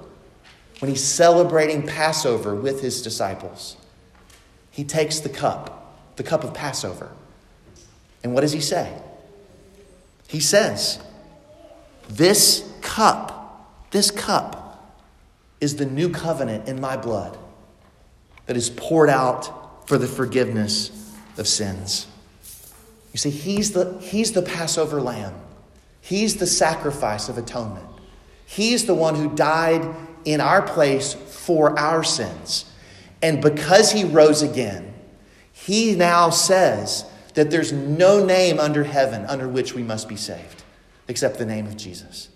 when 0.81 0.91
he's 0.91 1.05
celebrating 1.05 1.87
Passover 1.87 2.55
with 2.55 2.81
his 2.81 3.03
disciples, 3.03 3.77
he 4.71 4.85
takes 4.85 5.21
the 5.21 5.29
cup, 5.29 6.17
the 6.17 6.23
cup 6.23 6.43
of 6.43 6.55
Passover. 6.55 7.11
And 8.25 8.35
what 8.35 8.41
does 8.41 8.53
he 8.53 8.61
say? 8.61 8.93
He 10.33 10.41
says, 10.41 10.99
This 12.09 12.69
cup 12.81 13.43
this 13.93 14.11
cup 14.11 14.99
is 15.61 15.77
the 15.77 15.87
new 15.87 16.09
covenant 16.09 16.67
in 16.67 16.81
my 16.81 16.97
blood 16.97 17.39
that 18.47 18.57
is 18.57 18.71
poured 18.71 19.11
out 19.11 19.87
for 19.87 19.99
the 19.99 20.09
forgiveness 20.09 20.91
of 21.39 21.47
sins. 21.47 22.07
You 23.13 23.19
see, 23.19 23.31
he's 23.31 23.73
the, 23.73 23.99
he's 24.01 24.33
the 24.33 24.43
Passover 24.43 25.01
lamb, 25.01 25.35
he's 26.01 26.37
the 26.37 26.47
sacrifice 26.47 27.29
of 27.29 27.39
atonement. 27.39 27.87
He's 28.45 28.85
the 28.85 28.95
one 28.95 29.15
who 29.15 29.35
died 29.35 29.83
in 30.27 30.41
our 30.41 30.61
place 30.61 31.15
for 31.15 31.79
our 31.79 32.05
sins. 32.05 32.71
And 33.23 33.41
because 33.41 33.93
he 33.93 34.05
rose 34.05 34.43
again, 34.43 34.93
he 35.53 35.95
now 35.95 36.29
says 36.29 37.07
that 37.35 37.51
there's 37.51 37.73
no 37.73 38.25
name 38.25 38.59
under 38.59 38.85
heaven 38.85 39.25
under 39.27 39.49
which 39.49 39.75
we 39.75 39.83
must 39.83 40.09
be 40.09 40.17
saved 40.17 40.63
except 41.09 41.39
the 41.39 41.47
name 41.47 41.67
of 41.67 41.77
Jesus. 41.77 42.29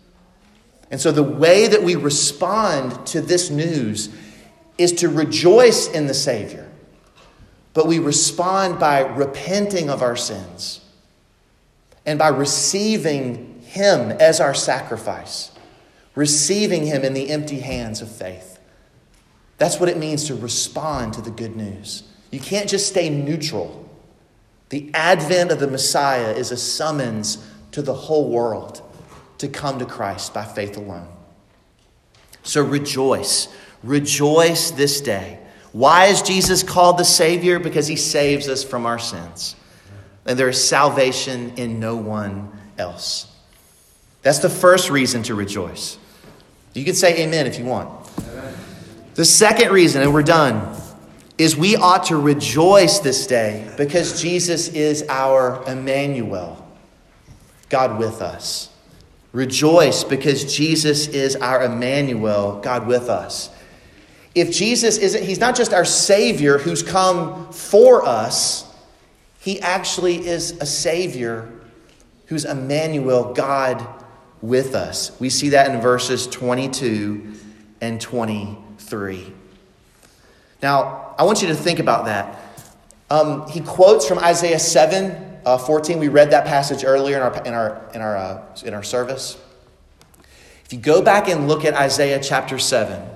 And 0.90 1.00
so 1.00 1.11
the 1.11 1.22
way 1.22 1.66
that 1.66 1.82
we 1.82 1.96
respond 1.96 3.06
to 3.09 3.20
this 3.20 3.50
news 3.50 4.14
is 4.78 4.92
to 4.92 5.09
rejoice 5.09 5.88
in 5.88 6.06
the 6.06 6.14
Savior, 6.14 6.70
but 7.74 7.87
we 7.87 7.98
respond 7.98 8.78
by 8.78 9.00
repenting 9.00 9.90
of 9.90 10.02
our 10.02 10.16
sins 10.16 10.80
and 12.04 12.18
by 12.18 12.28
receiving 12.28 13.61
Him 13.62 14.12
as 14.12 14.40
our 14.40 14.54
sacrifice, 14.54 15.50
receiving 16.14 16.87
Him 16.87 17.04
in 17.04 17.14
the 17.14 17.30
empty 17.30 17.61
hands 17.61 18.00
of 18.00 18.11
faith. 18.11 18.61
That's 19.59 19.80
what 19.80 19.88
it 19.88 19.96
means 19.96 20.24
to 20.24 20.35
respond 20.35 21.14
to 21.14 21.20
the 21.20 21.30
good 21.30 21.56
news. 21.56 22.04
You 22.30 22.40
can't 22.40 22.68
just 22.68 22.87
stay 22.87 23.09
neutral. 23.09 23.86
The 24.68 24.90
advent 24.94 25.52
of 25.52 25.61
the 25.61 25.68
Messiah 25.68 26.33
is 26.33 26.50
a 26.50 26.57
summons 26.57 27.46
to 27.72 27.83
the 27.83 27.94
whole 27.94 28.31
world 28.31 28.83
to 29.38 29.48
come 29.48 29.79
to 29.79 29.87
Christ 29.87 30.35
by 30.35 30.44
faith 30.44 30.76
alone. 30.76 31.09
So 32.42 32.62
rejoice. 32.62 33.48
Rejoice 33.83 34.70
this 34.70 35.00
day. 35.00 35.38
Why 35.72 36.07
is 36.07 36.22
Jesus 36.22 36.62
called 36.62 36.98
the 36.98 37.05
Savior? 37.05 37.59
Because 37.59 37.87
he 37.87 37.96
saves 37.96 38.48
us 38.48 38.64
from 38.64 38.87
our 38.87 38.98
sins. 38.98 39.57
And 40.24 40.38
there 40.38 40.48
is 40.48 40.62
salvation 40.62 41.52
in 41.57 41.79
no 41.79 41.96
one 41.96 42.50
else. 42.79 43.33
That's 44.22 44.38
the 44.38 44.50
first 44.50 44.90
reason 44.90 45.22
to 45.24 45.35
rejoice. 45.35 45.98
You 46.72 46.85
can 46.85 46.94
say 46.94 47.22
amen 47.22 47.46
if 47.46 47.59
you 47.59 47.64
want. 47.64 47.88
The 49.14 49.24
second 49.24 49.70
reason, 49.70 50.02
and 50.02 50.12
we're 50.12 50.22
done, 50.22 50.76
is 51.38 51.57
we 51.57 51.77
ought 51.77 52.05
to 52.05 52.16
rejoice 52.16 52.99
this 53.01 53.27
day 53.27 53.70
because 53.77 54.20
Jesus 54.20 54.68
is 54.68 55.05
our 55.09 55.62
Immanuel, 55.68 56.66
God 57.68 57.99
with 57.99 58.22
us. 58.22 58.70
Rejoice 59.33 60.03
because 60.03 60.57
Jesus 60.57 61.09
is 61.09 61.37
our 61.37 61.64
Immanuel, 61.64 62.61
God 62.61 62.87
with 62.87 63.11
us. 63.11 63.51
If 64.35 64.51
Jesus 64.51 64.96
isn't, 64.96 65.25
he's 65.25 65.40
not 65.40 65.57
just 65.57 65.75
our 65.75 65.85
Savior 65.85 66.59
who's 66.59 66.83
come 66.83 67.53
for 67.53 68.05
us, 68.07 68.64
he 69.40 69.61
actually 69.61 70.27
is 70.27 70.53
a 70.53 70.66
Savior 70.66 71.51
who's 72.27 72.44
Immanuel, 72.44 73.35
God 73.35 73.87
with 74.40 74.75
us. 74.75 75.18
We 75.20 75.31
see 75.31 75.51
that 75.51 75.70
in 75.70 75.81
verses 75.81 76.27
22 76.27 77.35
and 77.81 78.01
23. 78.01 79.33
Now, 80.62 81.14
I 81.19 81.25
want 81.25 81.42
you 81.42 81.49
to 81.49 81.55
think 81.55 81.79
about 81.79 82.07
that. 82.07 82.38
Um, 83.11 83.49
he 83.49 83.61
quotes 83.61 84.07
from 84.07 84.19
Isaiah 84.19 84.59
7 84.59 85.27
uh, 85.47 85.57
14, 85.57 86.01
we 86.01 86.09
read 86.09 86.33
that 86.33 86.45
passage 86.45 86.85
earlier 86.85 87.16
in 87.16 87.23
our, 87.23 87.42
in 87.45 87.55
our, 87.55 87.90
in 87.95 88.01
our, 88.01 88.16
uh, 88.16 88.57
in 88.64 88.75
our 88.75 88.83
service. 88.83 89.38
If 90.64 90.73
you 90.73 90.81
go 90.81 91.01
back 91.01 91.29
and 91.29 91.47
look 91.47 91.64
at 91.64 91.73
Isaiah 91.75 92.19
chapter 92.21 92.59
7, 92.59 93.09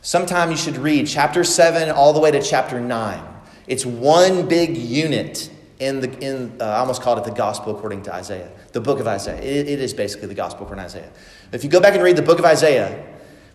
sometime 0.00 0.50
you 0.50 0.56
should 0.56 0.78
read 0.78 1.06
chapter 1.06 1.44
7 1.44 1.90
all 1.90 2.14
the 2.14 2.20
way 2.20 2.30
to 2.30 2.40
chapter 2.40 2.80
9. 2.80 3.22
It's 3.66 3.84
one 3.84 4.48
big 4.48 4.74
unit 4.74 5.50
in 5.78 6.00
the, 6.00 6.18
in, 6.26 6.56
uh, 6.58 6.64
I 6.64 6.78
almost 6.78 7.02
called 7.02 7.18
it 7.18 7.24
the 7.24 7.30
gospel 7.30 7.76
according 7.76 8.04
to 8.04 8.14
Isaiah, 8.14 8.50
the 8.72 8.80
book 8.80 8.98
of 8.98 9.06
Isaiah. 9.06 9.42
It, 9.42 9.68
it 9.68 9.80
is 9.80 9.92
basically 9.92 10.28
the 10.28 10.34
gospel 10.34 10.62
according 10.62 10.84
to 10.84 10.86
Isaiah. 10.86 11.10
If 11.52 11.62
you 11.62 11.68
go 11.68 11.80
back 11.80 11.92
and 11.92 12.02
read 12.02 12.16
the 12.16 12.22
book 12.22 12.38
of 12.38 12.46
Isaiah, 12.46 13.06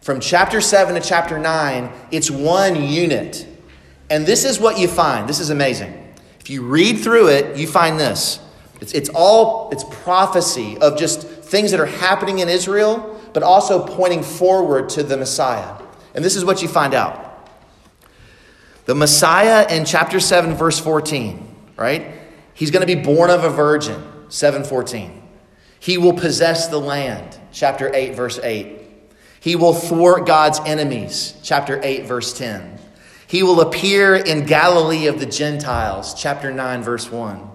from 0.06 0.20
chapter 0.20 0.62
7 0.62 0.94
to 0.94 1.02
chapter 1.02 1.40
9, 1.40 1.92
it's 2.12 2.30
one 2.30 2.84
unit. 2.84 3.48
And 4.08 4.24
this 4.24 4.46
is 4.46 4.60
what 4.60 4.78
you 4.78 4.88
find. 4.88 5.28
This 5.28 5.40
is 5.40 5.50
amazing. 5.50 6.14
If 6.40 6.48
you 6.52 6.62
read 6.62 7.00
through 7.00 7.30
it, 7.30 7.58
you 7.58 7.66
find 7.66 8.00
this. 8.00 8.40
It's, 8.80 8.94
it's 8.94 9.10
all 9.10 9.72
it's 9.72 9.84
prophecy 9.84 10.78
of 10.78 10.96
just 10.96 11.24
things 11.24 11.72
that 11.72 11.80
are 11.80 11.88
happening 11.88 12.38
in 12.38 12.50
Israel, 12.50 13.20
but 13.34 13.42
also 13.42 13.84
pointing 13.84 14.22
forward 14.22 14.90
to 14.90 15.02
the 15.02 15.18
Messiah. 15.18 15.76
And 16.14 16.24
this 16.24 16.36
is 16.36 16.46
what 16.46 16.62
you 16.62 16.68
find 16.68 16.94
out. 16.94 17.50
The 18.86 18.94
Messiah 18.94 19.66
in 19.76 19.86
chapter 19.86 20.20
7, 20.20 20.54
verse 20.54 20.80
14, 20.80 21.56
right? 21.78 22.12
He's 22.54 22.70
going 22.70 22.88
to 22.88 22.96
be 22.96 23.02
born 23.02 23.32
of 23.32 23.44
a 23.44 23.50
virgin, 23.50 24.04
714. 24.30 25.24
He 25.80 25.98
will 25.98 26.14
possess 26.14 26.68
the 26.68 26.80
land, 26.80 27.40
chapter 27.52 27.92
8, 27.92 28.14
verse 28.14 28.38
8. 28.38 28.75
He 29.46 29.56
will 29.56 29.76
thwart 29.76 30.26
God's 30.26 30.60
enemies, 30.66 31.36
chapter 31.44 31.80
8, 31.84 32.08
verse 32.08 32.36
10. 32.36 32.80
He 33.28 33.44
will 33.44 33.62
appear 33.62 34.16
in 34.16 34.48
Galilee 34.48 35.06
of 35.06 35.20
the 35.20 35.28
Gentiles, 35.28 36.16
chapter 36.16 36.52
9, 36.52 36.82
verse 36.82 37.12
1. 37.12 37.48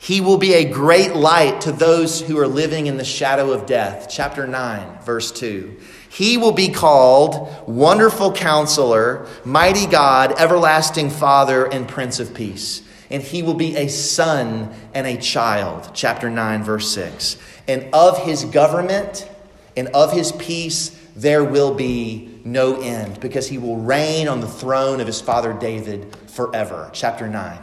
He 0.00 0.20
will 0.20 0.36
be 0.36 0.54
a 0.54 0.68
great 0.68 1.14
light 1.14 1.60
to 1.60 1.70
those 1.70 2.20
who 2.22 2.40
are 2.40 2.48
living 2.48 2.88
in 2.88 2.96
the 2.96 3.04
shadow 3.04 3.52
of 3.52 3.66
death, 3.66 4.08
chapter 4.10 4.48
9, 4.48 4.98
verse 5.04 5.30
2. 5.30 5.78
He 6.08 6.38
will 6.38 6.50
be 6.50 6.70
called 6.70 7.68
Wonderful 7.68 8.32
Counselor, 8.32 9.24
Mighty 9.44 9.86
God, 9.86 10.40
Everlasting 10.40 11.10
Father, 11.10 11.66
and 11.66 11.86
Prince 11.86 12.18
of 12.18 12.34
Peace. 12.34 12.82
And 13.10 13.22
he 13.22 13.44
will 13.44 13.54
be 13.54 13.76
a 13.76 13.86
son 13.86 14.74
and 14.92 15.06
a 15.06 15.18
child, 15.18 15.92
chapter 15.94 16.28
9, 16.28 16.64
verse 16.64 16.90
6. 16.90 17.36
And 17.68 17.88
of 17.94 18.24
his 18.24 18.44
government 18.44 19.28
and 19.76 19.86
of 19.88 20.12
his 20.12 20.32
peace 20.32 20.98
there 21.14 21.44
will 21.44 21.74
be 21.74 22.40
no 22.44 22.80
end 22.80 23.20
because 23.20 23.48
he 23.48 23.58
will 23.58 23.76
reign 23.76 24.28
on 24.28 24.40
the 24.40 24.48
throne 24.48 25.00
of 25.00 25.06
his 25.06 25.20
father 25.20 25.52
David 25.52 26.16
forever. 26.28 26.90
Chapter 26.92 27.28
9, 27.28 27.58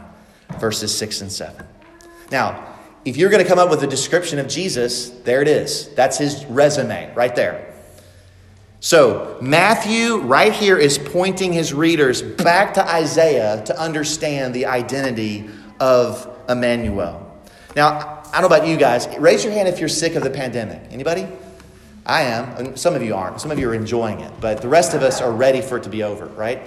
verses 0.58 0.96
6 0.96 1.22
and 1.22 1.32
7. 1.32 1.66
Now, 2.30 2.66
if 3.04 3.16
you're 3.16 3.30
going 3.30 3.42
to 3.42 3.48
come 3.48 3.58
up 3.58 3.70
with 3.70 3.82
a 3.82 3.86
description 3.86 4.38
of 4.38 4.46
Jesus, 4.46 5.10
there 5.10 5.42
it 5.42 5.48
is. 5.48 5.88
That's 5.94 6.18
his 6.18 6.44
resume 6.46 7.12
right 7.14 7.34
there. 7.34 7.74
So, 8.80 9.36
Matthew, 9.42 10.18
right 10.20 10.52
here, 10.52 10.78
is 10.78 10.96
pointing 10.96 11.52
his 11.52 11.74
readers 11.74 12.22
back 12.22 12.74
to 12.74 12.88
Isaiah 12.88 13.62
to 13.66 13.78
understand 13.78 14.54
the 14.54 14.66
identity 14.66 15.50
of 15.78 16.26
Immanuel. 16.48 17.26
Now, 17.76 18.22
I 18.32 18.40
don't 18.40 18.50
know 18.50 18.56
about 18.56 18.66
you 18.66 18.76
guys. 18.76 19.06
Raise 19.18 19.44
your 19.44 19.52
hand 19.52 19.68
if 19.68 19.80
you're 19.80 19.88
sick 19.88 20.14
of 20.14 20.22
the 20.22 20.30
pandemic. 20.30 20.80
Anybody? 20.90 21.26
I 22.10 22.22
am. 22.22 22.56
And 22.56 22.78
some 22.78 22.94
of 22.96 23.02
you 23.02 23.14
aren't. 23.14 23.40
Some 23.40 23.52
of 23.52 23.58
you 23.58 23.70
are 23.70 23.74
enjoying 23.74 24.18
it. 24.20 24.32
But 24.40 24.60
the 24.60 24.68
rest 24.68 24.94
of 24.94 25.02
us 25.02 25.20
are 25.20 25.30
ready 25.30 25.60
for 25.60 25.76
it 25.76 25.84
to 25.84 25.88
be 25.88 26.02
over, 26.02 26.26
right? 26.26 26.60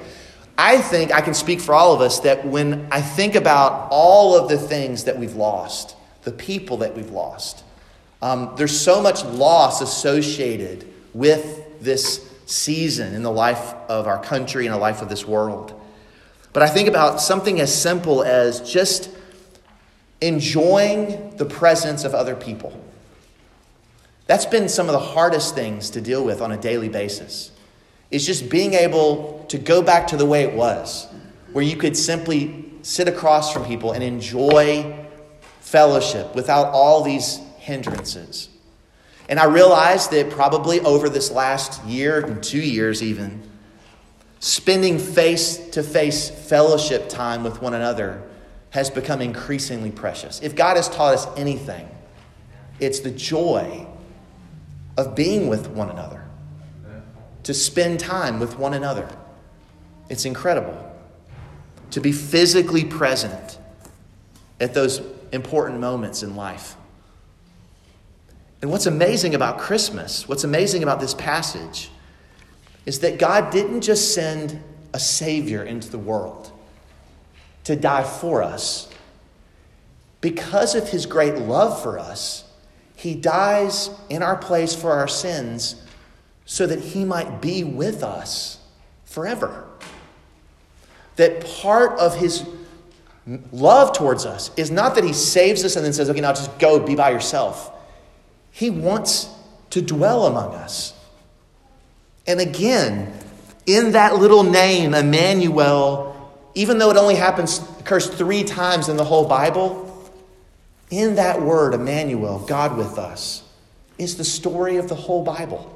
I 0.57 0.77
think 0.77 1.11
I 1.11 1.19
can 1.19 1.33
speak 1.33 1.59
for 1.59 1.75
all 1.75 1.93
of 1.93 1.99
us 1.99 2.21
that 2.21 2.45
when 2.45 2.87
I 2.91 3.01
think 3.01 3.35
about 3.35 3.89
all 3.91 4.37
of 4.37 4.47
the 4.47 4.57
things 4.57 5.03
that 5.03 5.19
we've 5.19 5.35
lost, 5.35 5.97
the 6.23 6.31
people 6.31 6.77
that 6.77 6.95
we've 6.95 7.09
lost, 7.09 7.63
um, 8.21 8.53
there's 8.55 8.79
so 8.79 9.01
much 9.01 9.25
loss 9.25 9.81
associated 9.81 10.87
with 11.13 11.81
this 11.81 12.31
season 12.45 13.13
in 13.13 13.23
the 13.23 13.31
life 13.31 13.73
of 13.89 14.07
our 14.07 14.23
country 14.23 14.65
and 14.65 14.73
the 14.73 14.79
life 14.79 15.01
of 15.01 15.09
this 15.09 15.27
world. 15.27 15.79
But 16.53 16.63
I 16.63 16.67
think 16.67 16.87
about 16.87 17.19
something 17.19 17.59
as 17.59 17.73
simple 17.75 18.23
as 18.23 18.61
just 18.61 19.09
enjoying 20.21 21.35
the 21.35 21.45
presence 21.45 22.05
of 22.05 22.13
other 22.13 22.35
people. 22.35 22.79
That's 24.33 24.47
been 24.47 24.67
some 24.67 24.87
of 24.87 24.93
the 24.93 24.99
hardest 24.99 25.53
things 25.53 25.91
to 25.91 26.01
deal 26.01 26.25
with 26.25 26.41
on 26.41 26.51
a 26.51 26.57
daily 26.57 26.89
basis. 26.89 27.51
Is 28.09 28.25
just 28.25 28.49
being 28.49 28.73
able 28.73 29.45
to 29.49 29.59
go 29.59 29.83
back 29.83 30.07
to 30.07 30.17
the 30.17 30.25
way 30.25 30.41
it 30.41 30.55
was, 30.55 31.05
where 31.51 31.63
you 31.63 31.77
could 31.77 31.95
simply 31.95 32.65
sit 32.81 33.07
across 33.07 33.53
from 33.53 33.63
people 33.63 33.91
and 33.91 34.03
enjoy 34.03 35.05
fellowship 35.59 36.33
without 36.33 36.73
all 36.73 37.03
these 37.03 37.41
hindrances. 37.59 38.49
And 39.29 39.39
I 39.39 39.45
realized 39.45 40.09
that 40.09 40.31
probably 40.31 40.79
over 40.79 41.09
this 41.09 41.29
last 41.29 41.85
year 41.85 42.25
and 42.25 42.41
two 42.41 42.59
years, 42.59 43.03
even, 43.03 43.47
spending 44.39 44.97
face 44.97 45.57
to 45.73 45.83
face 45.83 46.31
fellowship 46.31 47.07
time 47.07 47.43
with 47.43 47.61
one 47.61 47.75
another 47.75 48.23
has 48.71 48.89
become 48.89 49.21
increasingly 49.21 49.91
precious. 49.91 50.41
If 50.41 50.55
God 50.55 50.75
has 50.75 50.89
taught 50.89 51.13
us 51.13 51.27
anything, 51.37 51.87
it's 52.79 53.01
the 53.01 53.11
joy 53.11 53.89
of 54.97 55.15
being 55.15 55.47
with 55.47 55.67
one 55.69 55.89
another, 55.89 56.23
to 57.43 57.53
spend 57.53 57.99
time 57.99 58.39
with 58.39 58.57
one 58.57 58.73
another. 58.73 59.07
It's 60.09 60.25
incredible 60.25 60.91
to 61.91 62.01
be 62.01 62.11
physically 62.11 62.83
present 62.83 63.59
at 64.59 64.73
those 64.73 65.01
important 65.31 65.79
moments 65.79 66.23
in 66.23 66.35
life. 66.35 66.75
And 68.61 68.71
what's 68.71 68.85
amazing 68.85 69.35
about 69.35 69.59
Christmas, 69.59 70.27
what's 70.27 70.43
amazing 70.43 70.83
about 70.83 70.99
this 70.99 71.13
passage, 71.13 71.91
is 72.85 72.99
that 72.99 73.19
God 73.19 73.51
didn't 73.51 73.81
just 73.81 74.13
send 74.13 74.61
a 74.93 74.99
Savior 74.99 75.63
into 75.63 75.89
the 75.89 75.97
world 75.97 76.51
to 77.65 77.75
die 77.75 78.03
for 78.03 78.41
us. 78.41 78.89
Because 80.21 80.75
of 80.75 80.89
His 80.89 81.05
great 81.05 81.35
love 81.35 81.81
for 81.81 81.99
us, 81.99 82.45
He 83.03 83.15
dies 83.15 83.89
in 84.09 84.23
our 84.23 84.37
place 84.37 84.73
for 84.73 84.93
our 84.93 85.09
sins 85.09 85.75
so 86.45 86.65
that 86.65 86.79
He 86.79 87.03
might 87.03 87.41
be 87.41 87.65
with 87.65 88.01
us 88.01 88.59
forever. 89.03 89.67
That 91.17 91.45
part 91.45 91.99
of 91.99 92.15
His 92.15 92.45
love 93.51 93.91
towards 93.91 94.25
us 94.25 94.51
is 94.55 94.71
not 94.71 94.95
that 94.95 95.03
He 95.03 95.11
saves 95.11 95.65
us 95.65 95.75
and 95.75 95.83
then 95.83 95.91
says, 95.91 96.09
okay, 96.09 96.21
now 96.21 96.31
just 96.31 96.57
go 96.59 96.79
be 96.79 96.95
by 96.95 97.09
yourself. 97.09 97.73
He 98.51 98.69
wants 98.69 99.27
to 99.71 99.81
dwell 99.81 100.25
among 100.25 100.53
us. 100.55 100.93
And 102.25 102.39
again, 102.39 103.11
in 103.65 103.91
that 103.91 104.15
little 104.15 104.43
name, 104.43 104.93
Immanuel, 104.93 106.31
even 106.55 106.77
though 106.77 106.89
it 106.89 106.95
only 106.95 107.15
happens, 107.15 107.59
occurs 107.81 108.07
three 108.07 108.45
times 108.45 108.87
in 108.87 108.95
the 108.95 109.03
whole 109.03 109.27
Bible, 109.27 109.89
in 110.93 111.15
that 111.15 111.41
word, 111.41 111.73
Immanuel, 111.73 112.39
God 112.39 112.77
with 112.77 112.97
us, 112.97 113.43
is 113.97 114.17
the 114.17 114.23
story 114.23 114.77
of 114.77 114.89
the 114.89 114.95
whole 114.95 115.23
Bible. 115.23 115.69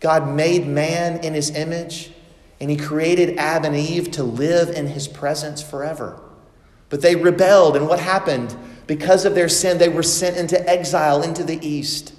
God 0.00 0.28
made 0.28 0.66
man 0.66 1.24
in 1.24 1.34
his 1.34 1.50
image, 1.50 2.10
and 2.60 2.70
he 2.70 2.76
created 2.76 3.38
Adam 3.38 3.74
and 3.74 3.76
Eve 3.76 4.10
to 4.12 4.22
live 4.22 4.70
in 4.70 4.86
his 4.86 5.08
presence 5.08 5.62
forever. 5.62 6.20
But 6.90 7.00
they 7.00 7.16
rebelled, 7.16 7.76
and 7.76 7.88
what 7.88 8.00
happened? 8.00 8.56
Because 8.86 9.24
of 9.24 9.34
their 9.34 9.48
sin, 9.48 9.78
they 9.78 9.88
were 9.88 10.02
sent 10.02 10.36
into 10.36 10.68
exile 10.68 11.22
into 11.22 11.42
the 11.42 11.66
east, 11.66 12.12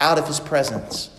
out 0.00 0.18
of 0.18 0.26
his 0.26 0.40
presence. 0.40 1.10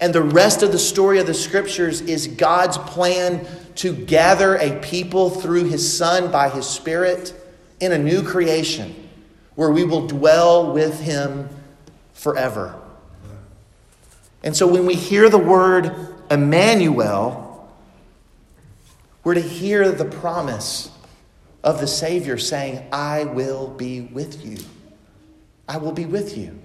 And 0.00 0.14
the 0.14 0.22
rest 0.22 0.62
of 0.62 0.70
the 0.70 0.78
story 0.78 1.18
of 1.18 1.26
the 1.26 1.34
scriptures 1.34 2.00
is 2.02 2.28
God's 2.28 2.78
plan 2.78 3.46
to 3.76 3.94
gather 3.94 4.56
a 4.56 4.78
people 4.80 5.30
through 5.30 5.64
his 5.64 5.96
Son 5.96 6.30
by 6.30 6.48
his 6.48 6.66
Spirit 6.66 7.34
in 7.80 7.92
a 7.92 7.98
new 7.98 8.22
creation 8.22 9.08
where 9.54 9.70
we 9.70 9.84
will 9.84 10.06
dwell 10.06 10.72
with 10.72 11.00
him 11.00 11.48
forever. 12.12 12.80
And 14.42 14.56
so 14.56 14.66
when 14.66 14.86
we 14.86 14.94
hear 14.94 15.28
the 15.28 15.38
word 15.38 16.14
Immanuel, 16.30 17.68
we're 19.24 19.34
to 19.34 19.40
hear 19.40 19.90
the 19.90 20.04
promise 20.04 20.90
of 21.64 21.80
the 21.80 21.86
Savior 21.86 22.38
saying, 22.38 22.86
I 22.92 23.24
will 23.24 23.68
be 23.68 24.02
with 24.02 24.44
you. 24.44 24.58
I 25.68 25.78
will 25.78 25.92
be 25.92 26.06
with 26.06 26.38
you. 26.38 26.58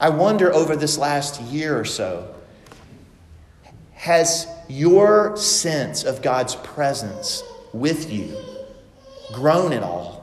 I 0.00 0.10
wonder 0.10 0.52
over 0.52 0.76
this 0.76 0.96
last 0.96 1.40
year 1.42 1.78
or 1.78 1.84
so, 1.84 2.34
has 3.94 4.46
your 4.68 5.36
sense 5.36 6.04
of 6.04 6.22
God's 6.22 6.54
presence 6.54 7.42
with 7.72 8.12
you 8.12 8.36
grown 9.32 9.72
at 9.72 9.82
all? 9.82 10.18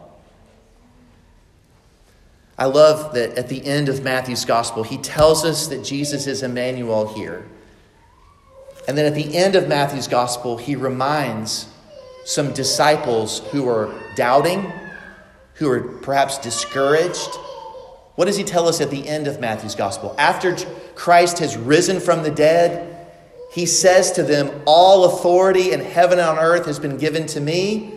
I 2.58 2.66
love 2.66 3.14
that 3.14 3.38
at 3.38 3.50
the 3.50 3.66
end 3.66 3.90
of 3.90 4.04
Matthew's 4.04 4.46
gospel, 4.46 4.84
he 4.84 4.98
tells 4.98 5.44
us 5.44 5.68
that 5.68 5.84
Jesus 5.84 6.26
is 6.26 6.42
Immanuel 6.42 7.14
here. 7.14 7.46
And 8.88 8.98
then 8.98 9.06
at 9.06 9.16
the 9.16 9.36
end 9.36 9.56
of 9.56 9.68
Matthew's 9.68 10.08
gospel, 10.08 10.58
he 10.58 10.76
reminds 10.76 11.68
some 12.24 12.54
disciples 12.54 13.40
who 13.52 13.68
are 13.68 13.94
doubting, 14.16 14.72
who 15.56 15.70
are 15.70 15.82
perhaps 15.82 16.38
discouraged, 16.38 17.30
what 18.16 18.26
does 18.26 18.38
he 18.38 18.44
tell 18.44 18.68
us 18.68 18.80
at 18.80 18.90
the 18.90 19.08
end 19.08 19.28
of 19.28 19.40
Matthew's 19.40 19.76
gospel? 19.76 20.16
After 20.18 20.56
Christ 20.96 21.40
has 21.40 21.58
risen 21.58 22.00
from 22.00 22.24
the 22.24 22.32
dead, 22.32 23.08
he 23.52 23.66
says 23.66 24.14
to 24.14 24.24
them, 24.24 24.62
All 24.66 25.06
authority 25.06 25.74
in 25.74 25.82
heaven 25.82 26.20
and 26.20 26.28
on 26.28 26.40
earth 26.40 26.66
has 26.66 26.80
been 26.80 26.98
given 26.98 27.28
to 27.28 27.42
me. 27.42 27.95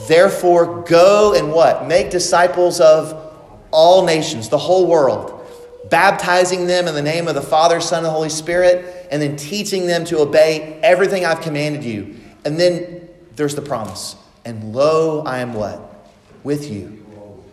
Therefore, 0.00 0.82
go 0.82 1.34
and 1.34 1.52
what? 1.52 1.86
Make 1.86 2.10
disciples 2.10 2.80
of 2.80 3.34
all 3.70 4.04
nations, 4.04 4.48
the 4.48 4.58
whole 4.58 4.86
world, 4.86 5.46
baptizing 5.90 6.66
them 6.66 6.86
in 6.86 6.94
the 6.94 7.02
name 7.02 7.28
of 7.28 7.34
the 7.34 7.42
Father, 7.42 7.80
Son, 7.80 8.04
and 8.04 8.12
Holy 8.12 8.28
Spirit, 8.28 9.08
and 9.10 9.20
then 9.20 9.36
teaching 9.36 9.86
them 9.86 10.04
to 10.06 10.18
obey 10.18 10.78
everything 10.82 11.24
I've 11.24 11.40
commanded 11.40 11.84
you. 11.84 12.16
And 12.44 12.58
then 12.58 13.08
there's 13.34 13.54
the 13.54 13.62
promise. 13.62 14.16
And 14.44 14.74
lo, 14.74 15.22
I 15.24 15.38
am 15.38 15.54
what? 15.54 16.08
With 16.44 16.70
you. 16.70 17.04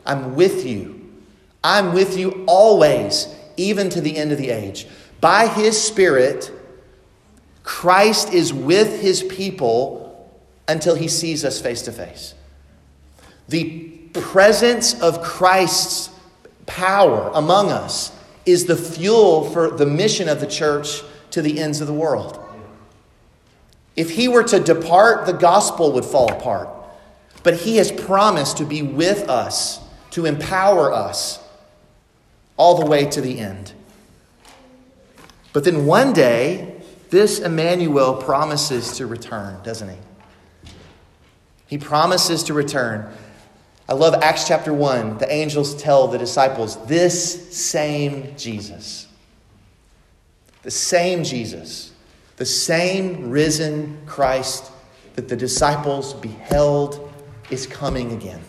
I'm 0.06 0.36
with 0.36 0.66
you 0.66 1.04
I'm 1.64 1.94
with 1.94 2.18
you 2.18 2.44
always, 2.46 3.34
even 3.56 3.89
to 3.91 4.02
the 4.02 4.18
end 4.18 4.32
of 4.32 4.38
the 4.38 4.50
age. 4.50 4.88
By 5.22 5.48
his 5.48 5.82
Spirit, 5.82 6.52
Christ 7.64 8.34
is 8.34 8.54
with 8.54 9.02
his 9.02 9.24
people 9.24 10.03
until 10.68 10.95
he 10.95 11.07
sees 11.07 11.43
us 11.43 11.61
face 11.61 11.82
to 11.84 11.91
face. 11.91 12.34
The 13.49 13.99
presence 14.14 14.99
of 15.01 15.22
Christ's 15.22 16.09
power 16.66 17.32
among 17.34 17.72
us 17.72 18.11
is 18.45 18.66
the 18.66 18.76
fuel 18.76 19.49
for 19.49 19.70
the 19.72 19.86
mission 19.86 20.30
of 20.30 20.39
the 20.39 20.47
church 20.47 21.01
to 21.32 21.41
the 21.41 21.59
ends 21.59 21.82
of 21.82 21.88
the 21.88 21.93
world. 21.93 22.39
If 23.95 24.11
he 24.11 24.28
were 24.28 24.43
to 24.43 24.59
depart, 24.59 25.26
the 25.26 25.34
gospel 25.34 25.91
would 25.93 26.05
fall 26.05 26.32
apart. 26.32 26.70
But 27.43 27.55
he 27.55 27.78
has 27.78 27.91
promised 27.91 28.57
to 28.57 28.66
be 28.66 28.82
with 28.82 29.30
us, 29.30 29.80
to 30.11 30.26
empower 30.26 30.91
us 30.91 31.39
all 32.57 32.80
the 32.80 32.86
way 32.86 33.05
to 33.05 33.22
the 33.22 33.39
end. 33.39 33.74
But 35.51 35.64
then 35.64 35.86
one 35.86 36.14
day, 36.14 36.82
this 37.09 37.39
Immanuel 37.39 38.16
promises 38.16 38.97
to 38.97 39.05
return, 39.05 39.61
doesn't 39.64 39.89
he? 39.89 39.97
He 41.68 41.78
promises 41.78 42.43
to 42.43 42.53
return. 42.53 43.11
I 43.88 43.93
love 43.93 44.16
Acts 44.22 44.47
chapter 44.47 44.74
1. 44.74 45.18
The 45.18 45.32
angels 45.32 45.76
tell 45.76 46.07
the 46.07 46.18
disciples, 46.18 46.84
This 46.86 47.55
same 47.55 48.36
Jesus, 48.38 49.07
the 50.61 50.72
same 50.72 51.24
Jesus, 51.24 51.91
the 52.38 52.45
same 52.45 53.30
risen 53.30 54.01
Christ 54.05 54.72
that 55.16 55.28
the 55.28 55.36
disciples 55.36 56.14
beheld 56.14 57.11
is 57.49 57.68
coming 57.68 58.14
again. 58.14 58.41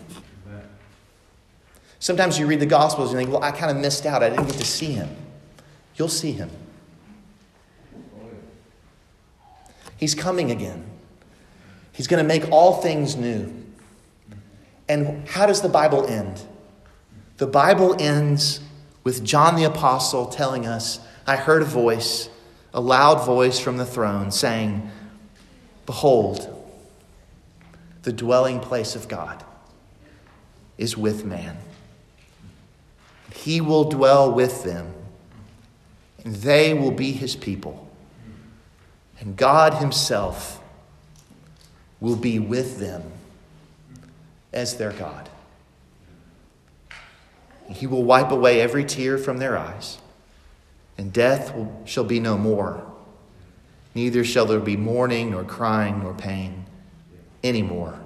Sometimes 1.99 2.39
you 2.39 2.47
read 2.47 2.61
the 2.61 2.67
Gospels 2.67 3.13
and 3.13 3.21
you 3.21 3.27
think, 3.27 3.33
well, 3.33 3.43
I 3.43 3.51
kind 3.51 3.71
of 3.71 3.79
missed 3.83 4.05
out. 4.05 4.23
I 4.23 4.29
didn't 4.29 4.45
get 4.45 4.57
to 4.57 4.67
see 4.67 4.93
him. 4.93 5.09
You'll 5.97 6.09
see 6.09 6.33
him. 6.33 6.51
He's 9.97 10.15
coming 10.15 10.51
again. 10.51 10.85
He's 11.95 12.09
going 12.09 12.23
to 12.23 12.27
make 12.27 12.51
all 12.51 12.83
things 12.83 13.17
new. 13.17 13.55
And 14.89 15.27
how 15.29 15.47
does 15.47 15.63
the 15.63 15.69
Bible 15.69 16.07
end? 16.07 16.43
The 17.37 17.47
Bible 17.47 17.97
ends 17.99 18.61
with 19.05 19.25
John 19.25 19.57
the 19.57 19.65
Apostle 19.65 20.27
telling 20.27 20.67
us, 20.67 20.99
I 21.27 21.37
heard 21.37 21.63
a 21.63 21.67
voice, 21.67 22.29
a 22.75 22.81
loud 22.81 23.25
voice 23.25 23.61
from 23.61 23.77
the 23.77 23.87
throne 23.87 24.31
saying, 24.33 24.91
Behold, 25.87 26.51
the 28.03 28.13
dwelling 28.13 28.59
place 28.59 28.97
of 28.97 29.09
God 29.09 29.45
is 30.77 30.97
with 30.97 31.25
man. 31.25 31.57
He 33.33 33.61
will 33.61 33.85
dwell 33.85 34.33
with 34.33 34.65
them, 34.65 34.93
and 36.25 36.35
they 36.35 36.75
will 36.75 36.91
be 36.91 37.13
his 37.13 37.37
people. 37.37 37.89
And 39.21 39.37
God 39.37 39.75
himself 39.75 40.61
will 42.05 42.17
be 42.17 42.39
with 42.39 42.79
them 42.79 43.03
as 44.53 44.77
their 44.77 44.93
God. 44.93 45.31
He 47.71 47.87
will 47.87 48.05
wipe 48.05 48.31
away 48.31 48.61
every 48.61 48.85
tear 48.85 49.17
from 49.17 49.39
their 49.39 49.57
eyes, 49.57 49.99
and 50.99 51.15
death 51.15 51.57
will, 51.57 51.81
shall 51.87 52.05
be 52.05 52.21
no 52.21 52.37
more. 52.37 52.85
Neither 53.95 54.23
shall 54.23 54.45
there 54.45 54.61
be 54.61 54.77
mourning, 54.77 55.31
nor 55.31 55.45
crying, 55.45 56.03
nor 56.03 56.13
pain 56.13 56.67
anymore, 57.43 57.99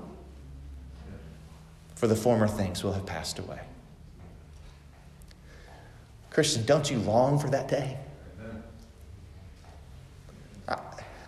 for 1.96 2.06
the 2.06 2.14
former 2.14 2.46
things 2.46 2.84
will 2.84 2.92
have 2.92 3.04
passed 3.04 3.40
away. 3.40 3.60
Christian, 6.30 6.64
don't 6.64 6.88
you 6.88 6.98
long 7.00 7.40
for 7.40 7.50
that 7.50 7.66
day? 7.66 7.98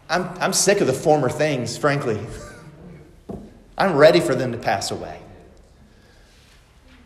I'm, 0.08 0.28
I'm 0.40 0.52
sick 0.52 0.80
of 0.80 0.86
the 0.86 0.92
former 0.92 1.28
things, 1.28 1.76
frankly. 1.76 2.20
I'm 3.80 3.96
ready 3.96 4.20
for 4.20 4.34
them 4.34 4.52
to 4.52 4.58
pass 4.58 4.90
away. 4.90 5.22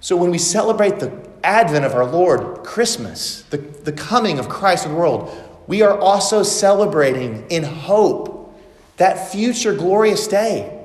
So 0.01 0.17
when 0.17 0.33
we 0.33 0.39
celebrate 0.39 0.99
the 0.99 1.17
advent 1.45 1.85
of 1.85 1.95
our 1.95 2.05
Lord, 2.05 2.65
Christmas, 2.65 3.43
the, 3.43 3.59
the 3.59 3.93
coming 3.93 4.41
of 4.41 4.49
Christ 4.49 4.85
in 4.85 4.91
the 4.91 4.99
world, 4.99 5.33
we 5.69 5.83
are 5.83 5.97
also 5.97 6.43
celebrating 6.43 7.47
in 7.49 7.63
hope 7.63 8.61
that 8.97 9.31
future 9.31 9.73
glorious 9.73 10.27
day 10.27 10.85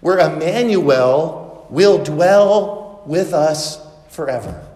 where 0.00 0.18
Immanuel 0.18 1.66
will 1.68 2.02
dwell 2.02 3.02
with 3.04 3.34
us 3.34 3.86
forever. 4.08 4.66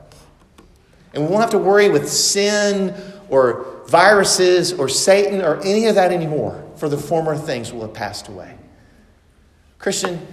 And 1.15 1.23
we 1.23 1.31
won't 1.31 1.41
have 1.41 1.51
to 1.53 1.59
worry 1.59 1.89
with 1.89 2.07
sin 2.07 2.95
or 3.31 3.65
viruses 3.89 4.75
or 4.75 4.91
Satan 4.91 5.41
or 5.41 5.59
any 5.63 5.87
of 5.87 5.95
that 5.95 6.13
anymore, 6.13 6.71
for 6.77 6.91
the 6.91 6.99
former 6.99 7.35
things 7.35 7.73
will 7.73 7.81
have 7.81 7.95
passed 7.95 8.29
away. 8.29 8.59
Christian, 9.79 10.27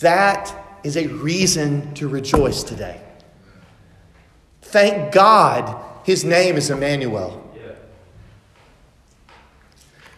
that 0.00 0.54
is 0.84 0.96
a 0.96 1.06
reason 1.06 1.94
to 1.94 2.08
rejoice 2.08 2.62
today. 2.62 3.00
Thank 4.62 5.12
God 5.12 5.82
his 6.04 6.24
name 6.24 6.56
is 6.56 6.70
Immanuel. 6.70 7.40